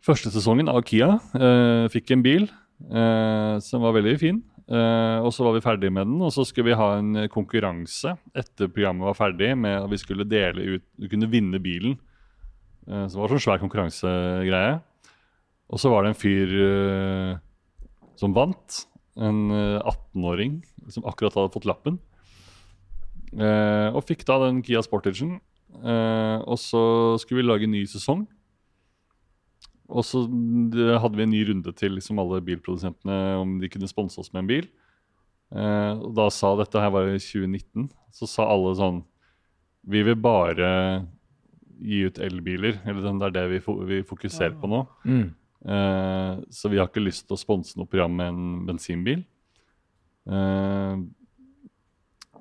[0.04, 1.18] første sesongen av Kia.
[1.36, 4.40] Eh, fikk en bil eh, som var veldig fin.
[4.68, 8.12] Eh, og så var vi ferdig med den, og så skulle vi ha en konkurranse
[8.36, 11.96] etter programmet var ferdig, med at vi skulle dele ut Du kunne vinne bilen.
[12.88, 14.78] Uh, så det var sånn svær konkurransegreie.
[15.68, 17.32] Og så var det en fyr uh,
[18.16, 18.84] som vant.
[19.18, 20.60] En eh, 18-åring
[20.94, 21.96] som akkurat hadde fått lappen.
[23.34, 25.40] Og fikk da den Kia Sportagen.
[26.46, 26.82] Og så
[27.18, 28.22] skulle vi lage en ny sesong.
[29.88, 30.20] Og så
[31.00, 34.42] hadde vi en ny runde til liksom alle bilprodusentene om de kunne sponse oss med
[34.42, 34.68] en bil.
[35.48, 37.88] Eh, og da sa dette her var i 2019.
[38.12, 39.00] Så sa alle sånn
[39.88, 40.68] Vi vil bare
[41.78, 42.82] gi ut elbiler.
[42.84, 44.82] Eller sånn, det er det vi, vi fokuserer på nå.
[45.08, 45.28] Mm.
[45.72, 49.24] Eh, så vi har ikke lyst til å sponse noe program med en bensinbil.
[50.28, 50.98] Eh,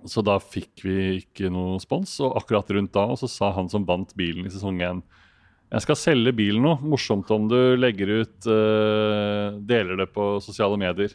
[0.07, 3.87] så da fikk vi ikke noe spons, og akkurat rundt da så sa han som
[3.87, 5.01] vant bilen i sesong 1
[5.67, 6.75] Jeg skal selge bilen nå.
[6.87, 11.11] Morsomt om du legger ut uh, Deler det på sosiale medier.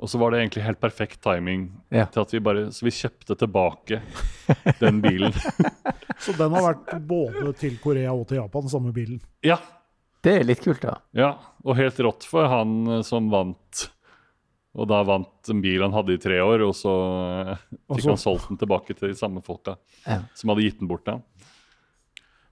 [0.00, 2.06] Og så var det egentlig helt perfekt timing Ja.
[2.08, 3.98] til at vi bare Så vi kjøpte tilbake
[4.80, 5.34] den bilen.
[6.24, 9.20] Så den har vært både til Korea og til Japan, samme bilen.
[9.44, 9.58] ja.
[10.20, 10.98] Det er litt kult, da.
[11.16, 11.30] Ja,
[11.64, 13.86] og helt rått for han eh, som vant.
[14.76, 16.92] Og da vant en bil han hadde i tre år, og så
[17.54, 18.10] eh, fikk Også.
[18.10, 20.18] han solgt den tilbake til de samme folka Ja.
[20.36, 21.24] som hadde gitt den bort til han.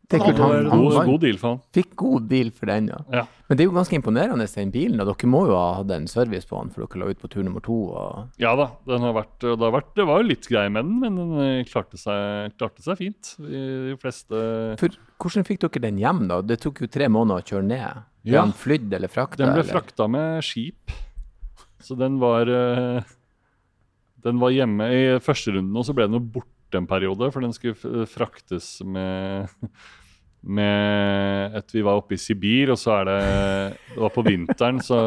[0.08, 0.38] Det er kult.
[0.40, 1.58] Han Han, han God, deal for han.
[1.76, 2.98] fikk god deal for den, ja.
[3.12, 3.22] Ja.
[3.48, 5.00] Men det er jo ganske imponerende, den bilen.
[5.02, 7.28] Og dere må jo ha hatt en service på den, for dere la ut på
[7.28, 7.76] tur nummer to.
[7.92, 8.30] Og...
[8.40, 10.96] Ja da, den har vært, det, har vært, det var jo litt greier med den,
[11.04, 13.34] men den eh, klarte seg, klarte seg fint.
[13.36, 14.42] De, de fleste
[14.80, 16.40] For hvordan fikk dere den hjem, da?
[16.40, 18.02] Det tok jo tre måneder å kjøre ned.
[18.24, 18.42] Ble Ja.
[18.48, 19.42] den flydd eller frakta?
[19.44, 19.72] Den ble eller?
[19.76, 20.96] frakta med skip.
[21.84, 23.04] Så den var eh,
[24.24, 27.40] Den var hjemme i første runden, og så ble den jo borte en periode, for
[27.40, 29.48] den skulle fraktes med
[30.58, 33.22] med et Vi var oppe i Sibir, og så er det
[33.94, 35.00] Det var på vinteren, så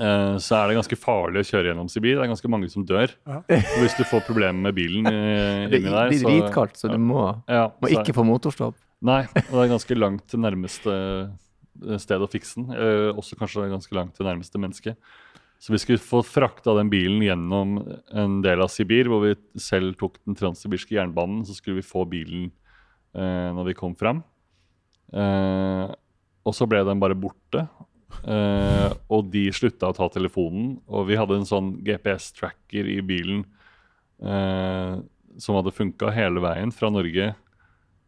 [0.00, 2.16] eh, så er det ganske farlig å kjøre gjennom Sibir.
[2.16, 3.12] Det er ganske mange som dør.
[3.28, 3.42] Ja.
[3.44, 6.98] Og hvis du får problemer med bilen eh, Det inni der, blir dritkaldt, så du
[6.98, 8.78] må, ja, må så- ikke få motorstopp.
[9.04, 9.20] Nei,
[9.50, 12.70] og det er ganske langt til nærmeste eh, sted å fikse den.
[12.72, 14.94] Eh, også kanskje ganske langt til nærmeste menneske.
[15.64, 17.78] Så vi skulle få frakta den bilen gjennom
[18.12, 21.40] en del av Sibir, hvor vi selv tok den transsibirske jernbanen.
[21.48, 22.50] Så skulle vi få bilen
[23.16, 24.20] eh, når vi kom fram.
[25.08, 25.88] Eh,
[26.44, 27.64] og så ble den bare borte.
[28.28, 30.76] Eh, og de slutta å ta telefonen.
[30.84, 33.46] Og vi hadde en sånn GPS-tracker i bilen
[34.20, 35.00] eh,
[35.40, 37.32] som hadde funka hele veien fra Norge.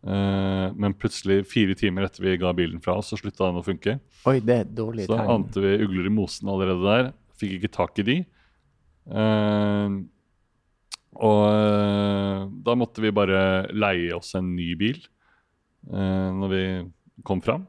[0.05, 3.65] Eh, men plutselig, fire timer etter vi ga bilen fra oss, så slutta den å
[3.65, 3.97] funke.
[4.29, 5.39] Oi, det er dårlig dårlig Så tegn.
[5.41, 7.17] ante vi ugler i mosen allerede der.
[7.37, 8.19] Fikk ikke tak i de.
[9.07, 10.05] Uh,
[11.17, 13.39] og eh, da måtte vi bare
[13.73, 14.99] leie oss en ny bil
[15.93, 16.63] uh, når vi
[17.27, 17.65] kom fram.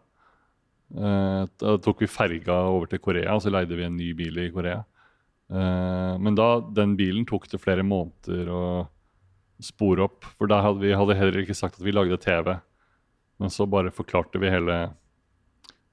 [0.91, 4.39] Uh, da tok vi ferga over til Korea, og så leide vi en ny bil
[4.43, 4.81] i Korea.
[5.47, 8.63] Uh, men da, den bilen tok det flere måneder å
[9.63, 10.27] spore opp.
[10.37, 12.57] For da hadde vi hadde heller ikke sagt at vi lagde TV.
[13.39, 14.81] Men så bare forklarte vi hele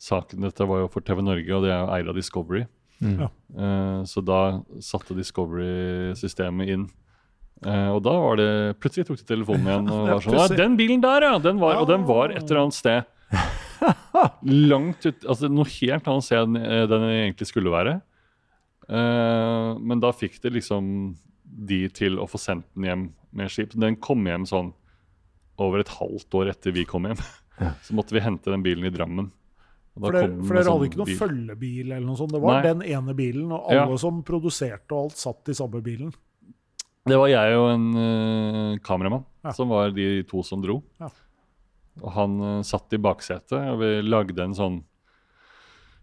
[0.02, 0.42] saken.
[0.48, 2.64] Dette var jo for TV Norge, og det er jo eid av Discovery.
[3.02, 3.16] Mm.
[3.24, 3.30] Ja.
[3.58, 4.40] Eh, så da
[4.82, 6.86] satte Discovery-systemet inn.
[7.64, 8.48] Eh, og da var det
[8.82, 11.36] Plutselig tok de telefonen igjen og var sånn Ja, den bilen der, ja!
[11.40, 13.06] Den var, og den var et eller annet sted.
[14.74, 17.98] Langt ut Altså noe helt annet sted enn eh, den egentlig skulle være.
[18.88, 21.14] Eh, men da fikk det liksom
[21.44, 23.74] de til å få sendt den hjem med skip.
[23.78, 24.72] Den kom hjem sånn
[25.62, 27.20] over et halvt år etter vi kom hjem.
[27.86, 29.30] Så måtte vi hente den bilen i Drammen.
[29.94, 31.18] For, dere, det for dere sånn hadde ikke noen bil.
[31.18, 32.32] følgebil eller noe sånt?
[32.34, 32.62] Det var Nei.
[32.72, 33.96] den ene bilen, og alle Ja.
[34.02, 36.12] som produserte og alt satt i samme bilen?
[37.06, 39.52] Det var jeg og en uh, kameramann Ja.
[39.52, 40.82] som var de to som dro.
[40.98, 41.10] Ja.
[42.02, 44.82] Og han uh, satt i baksetet, og vi lagde en sånn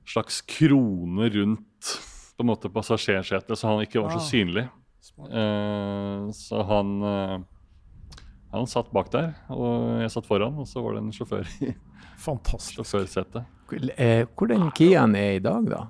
[0.08, 1.92] slags krone rundt
[2.38, 4.30] på en måte passasjersetet, så han ikke var så Ah.
[4.30, 4.70] synlig.
[5.32, 7.46] Eh, så han
[8.52, 11.74] han satt bak der, og jeg satt foran, og så var det en sjåfør i
[12.18, 12.82] Fantastisk.
[12.84, 13.46] sjåførsetet.
[13.98, 15.86] Eh, Hvor den Kiaen er i dag, da?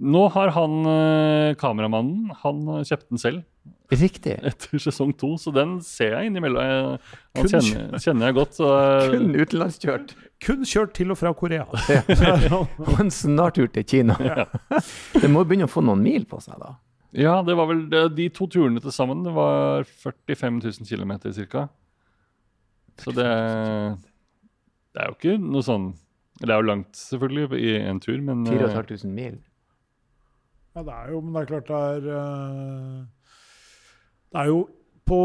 [0.00, 3.40] Nå har han eh, kameramannen han kjøpte den selv
[3.90, 4.36] Riktig.
[4.46, 6.60] etter sesong to, så den ser jeg innimellom.
[6.62, 7.00] Den
[7.34, 8.54] han Kun- kjenner, kjenner jeg godt.
[8.60, 10.12] Så, eh, Kun utenlandskjørt.
[10.46, 11.66] Kun kjørt til og fra Korea.
[12.86, 14.14] Og en snartur til Kina.
[15.18, 16.76] Det må begynne å få noen mil på seg, da.
[17.18, 19.24] ja, det var vel det, de to turene til sammen.
[19.26, 21.12] Det var 45 000 km
[21.50, 21.66] ca.
[23.02, 23.26] Så det,
[24.94, 25.90] det er jo ikke noe sånn
[26.40, 29.38] Det er jo langt, selvfølgelig, i en tur, men eh, 4500 mil.
[30.76, 32.98] Ja, det er jo, men det er klart det er eh,
[34.30, 34.60] Det er jo
[35.10, 35.20] på,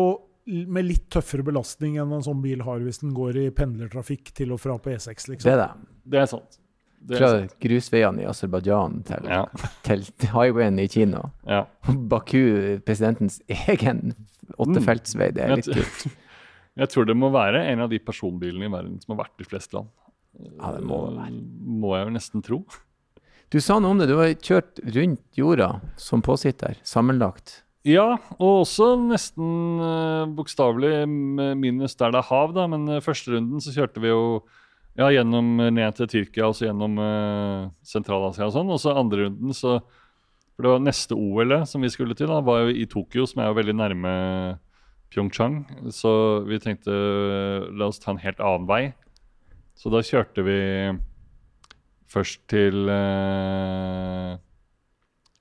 [0.46, 4.54] med litt tøffere belastning enn en sånn bil har hvis den går i pendlertrafikk til
[4.56, 5.46] og fra på E6, liksom.
[5.46, 5.90] Det er det.
[6.14, 6.60] det er sant.
[7.06, 9.44] Det er Fra grusveiene i Aserbajdsjan til, Ja,
[9.86, 11.28] til highwayen i Kina.
[11.46, 11.66] ja.
[12.12, 14.16] Baku, presidentens egen
[14.58, 15.30] åttefeltsvei.
[15.36, 16.08] Det er litt kult.
[16.82, 19.48] jeg tror det må være en av de personbilene i verden som har vært i
[19.48, 19.94] flest land.
[20.36, 21.44] Ja, det må det være.
[21.84, 22.64] Må jeg jo nesten tro.
[23.54, 24.08] Du sa noe om det.
[24.10, 25.68] Du har kjørt rundt jorda
[26.02, 27.62] som påsitter, sammenlagt.
[27.86, 32.66] Ja, og også nesten uh, bokstavelig minus der det er hav, da.
[32.72, 34.42] Men uh, første runden så kjørte vi jo
[34.96, 38.74] ja, gjennom eh, ned til Tyrkia, altså gjennom uh, Sentral-Asia og sånn.
[38.74, 39.78] Og så andre runden så
[40.56, 43.44] For det var neste OL-et som vi skulle til, da, var jo i Tokyo, som
[43.44, 44.14] er jo veldig nærme
[45.12, 45.66] Pyeongchang.
[45.92, 46.12] Så
[46.48, 46.96] vi tenkte
[47.76, 48.84] la oss ta en helt annen vei.
[49.76, 50.60] Så da kjørte vi
[52.12, 54.34] først til eh,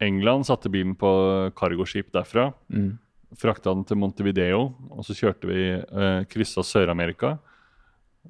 [0.03, 1.11] England, satte bilen på
[1.57, 2.51] cargoskip derfra.
[2.69, 2.97] Mm.
[3.39, 7.37] Frakta den til Montevideo, og så kjørte vi eh, kryssa Sør-Amerika.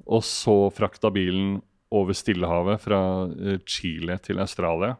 [0.05, 1.59] Og så frakta bilen
[1.95, 4.95] over Stillehavet fra eh, Chile til Australia.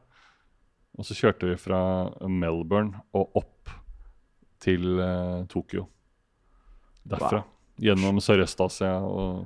[0.96, 1.82] Og så kjørte vi fra
[2.32, 3.74] Melbourne og opp
[4.64, 5.86] til eh, Tokyo.
[7.06, 7.44] Derfra.
[7.44, 7.52] Wow.
[7.86, 9.46] Gjennom Sørøst-Asia og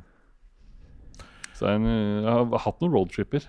[1.59, 1.79] Så er
[2.23, 3.47] jeg har hatt noen roadtripper.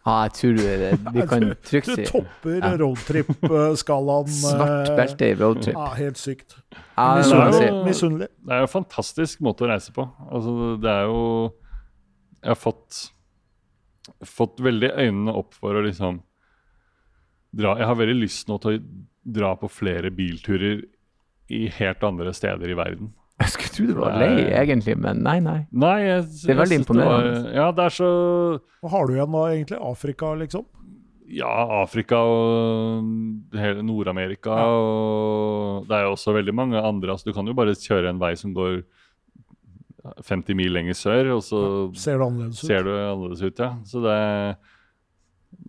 [0.00, 2.70] Ja, jeg tror det, vi kan trygt Du topper Ja.
[2.80, 4.32] roadtrip-skalaen.
[4.40, 5.76] svart belte i roadtrip.
[5.76, 6.56] Ja, helt sykt.
[6.96, 7.68] Ja, jeg si.
[7.84, 8.30] Misunnelig.
[8.40, 10.06] Det er jo en fantastisk måte å reise på.
[10.30, 11.22] Altså, det er jo
[12.40, 13.06] Jeg har fått
[14.26, 16.22] fått veldig øynene opp for å liksom
[17.56, 18.82] dra Jeg har veldig lyst nå til å
[19.36, 20.80] dra på flere bilturer
[21.52, 23.10] i helt andre steder i verden.
[23.44, 25.62] Jeg skulle tro du var lei, egentlig, men nei, nei.
[25.72, 27.30] Nei, jeg, Det er veldig imponerende.
[27.32, 28.10] det var- ja, det er så
[28.82, 29.78] Hva har du igjen da, egentlig?
[29.90, 30.66] Afrika, liksom?
[31.30, 33.04] Ja, Afrika og
[33.54, 37.12] hele Nord-Amerika og Det er jo også veldig mange andre.
[37.14, 38.82] altså Du kan jo bare kjøre en vei som går
[40.26, 41.60] 50 mil lenger sør, og så
[41.96, 42.66] Ser det annerledes ut?
[42.66, 43.70] ser du annerledes ut, ja.
[43.84, 44.56] Så det er,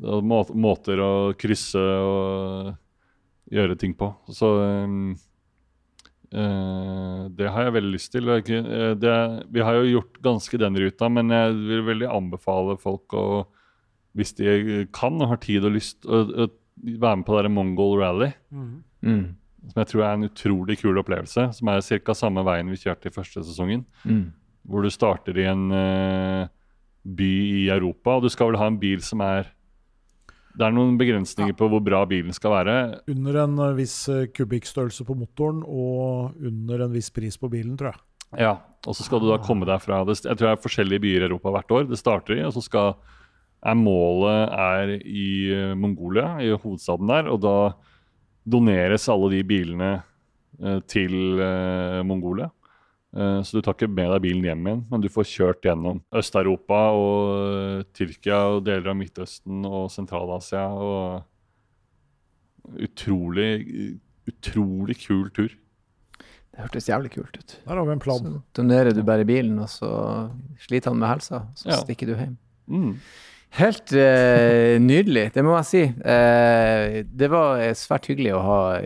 [0.02, 2.72] det er måter å krysse og
[3.52, 4.08] gjøre ting på.
[4.32, 4.50] Så
[4.86, 5.16] um,
[6.32, 8.30] det har jeg veldig lyst til.
[8.32, 9.16] Jeg eh, Det,
[9.52, 13.26] vi har jo gjort ganske den ruta, men jeg vil veldig anbefale folk å,
[14.16, 16.48] hvis de kan og har tid og lyst, å, å
[16.82, 18.32] være med på det Mongol Rally.
[18.50, 18.74] Mm.
[19.02, 19.26] Mm.
[19.72, 21.50] Som jeg tror er en utrolig kul opplevelse.
[21.58, 22.16] Som er ca.
[22.18, 23.86] samme veien vi kjørte i første sesongen.
[24.04, 24.32] Mm.
[24.72, 26.48] Hvor du starter i en uh,
[27.04, 29.52] by i Europa, og du skal vel ha en bil som er
[30.58, 32.76] Det er noen begrensninger på hvor bra bilen skal være.
[33.12, 37.78] Under en eh, viss eh, kubikkstørrelse på motoren og under en viss pris på bilen,
[37.80, 38.04] tror jeg.
[38.40, 38.54] Ja,
[38.88, 41.26] Og så skal du da komme deg fra det, Jeg tror det er forskjellige byer
[41.26, 41.90] i Europa hvert år.
[41.90, 42.94] Det starter i, og så skal
[43.62, 47.28] er målet er i eh, Mongolia, i hovedstaden der.
[47.32, 47.58] Og da
[48.48, 49.92] doneres alle de bilene
[50.90, 51.14] til
[52.06, 52.52] Mongolia.
[53.14, 56.02] Eh, Så du tar ikke med deg bilen hjem igjen, men du får kjørt gjennom
[56.16, 60.68] Øst-Europa og eh, Tyrkia og deler av Midtøsten og Sentral-Asia.
[60.72, 61.24] og
[62.82, 63.98] Utrolig,
[64.30, 65.50] utrolig kul tur.
[66.52, 67.56] Det hørtes jævlig kult ut.
[67.66, 68.20] Der har vi en plan.
[68.22, 69.90] Så donerer du bare bilen, og så
[70.62, 71.80] sliter han med helsa, så Ja.
[71.82, 72.38] stikker du hjem.
[72.70, 72.96] Mm.
[73.58, 75.82] Helt eh, nydelig, det må jeg si.
[76.06, 78.80] Eh, det var svært hyggelig å ha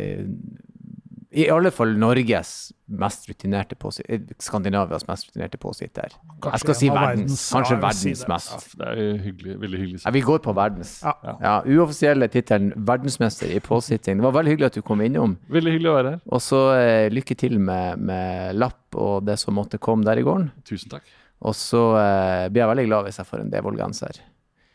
[1.36, 2.52] i alle fall Norges
[2.86, 6.14] mest rutinerte påsitter, Skandinavias mest rutinerte påsitter.
[6.46, 8.30] Jeg skal si verdens, kanskje verdens det.
[8.32, 8.76] mest.
[8.80, 10.02] Det er hyggelig, veldig hyggelig.
[10.06, 10.94] Ja, vi går på verdens.
[11.04, 11.16] Ja.
[11.42, 14.22] Ja, uoffisielle tittelen verdensmester i påsitting.
[14.22, 15.36] Det var veldig hyggelig at du kom innom.
[15.52, 16.24] Veldig hyggelig å være her.
[16.30, 20.26] Og så eh, lykke til med, med lapp og det som måtte komme der i
[20.26, 20.52] gården.
[20.68, 21.10] Tusen takk.
[21.46, 24.22] Og så eh, blir jeg veldig glad hvis jeg får en Devold-genser.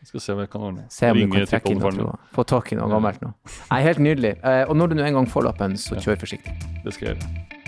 [0.01, 0.83] Jeg skal se om jeg kan ordne.
[0.89, 2.17] Se om du kan trekke inn noe.
[2.33, 3.35] Få tak i noe gammelt nå.
[3.71, 4.35] Nei, helt nydelig.
[4.41, 6.57] Eh, og når du nå en gang får lappen, så kjør forsiktig.
[6.81, 7.60] Det skal jeg gjøre.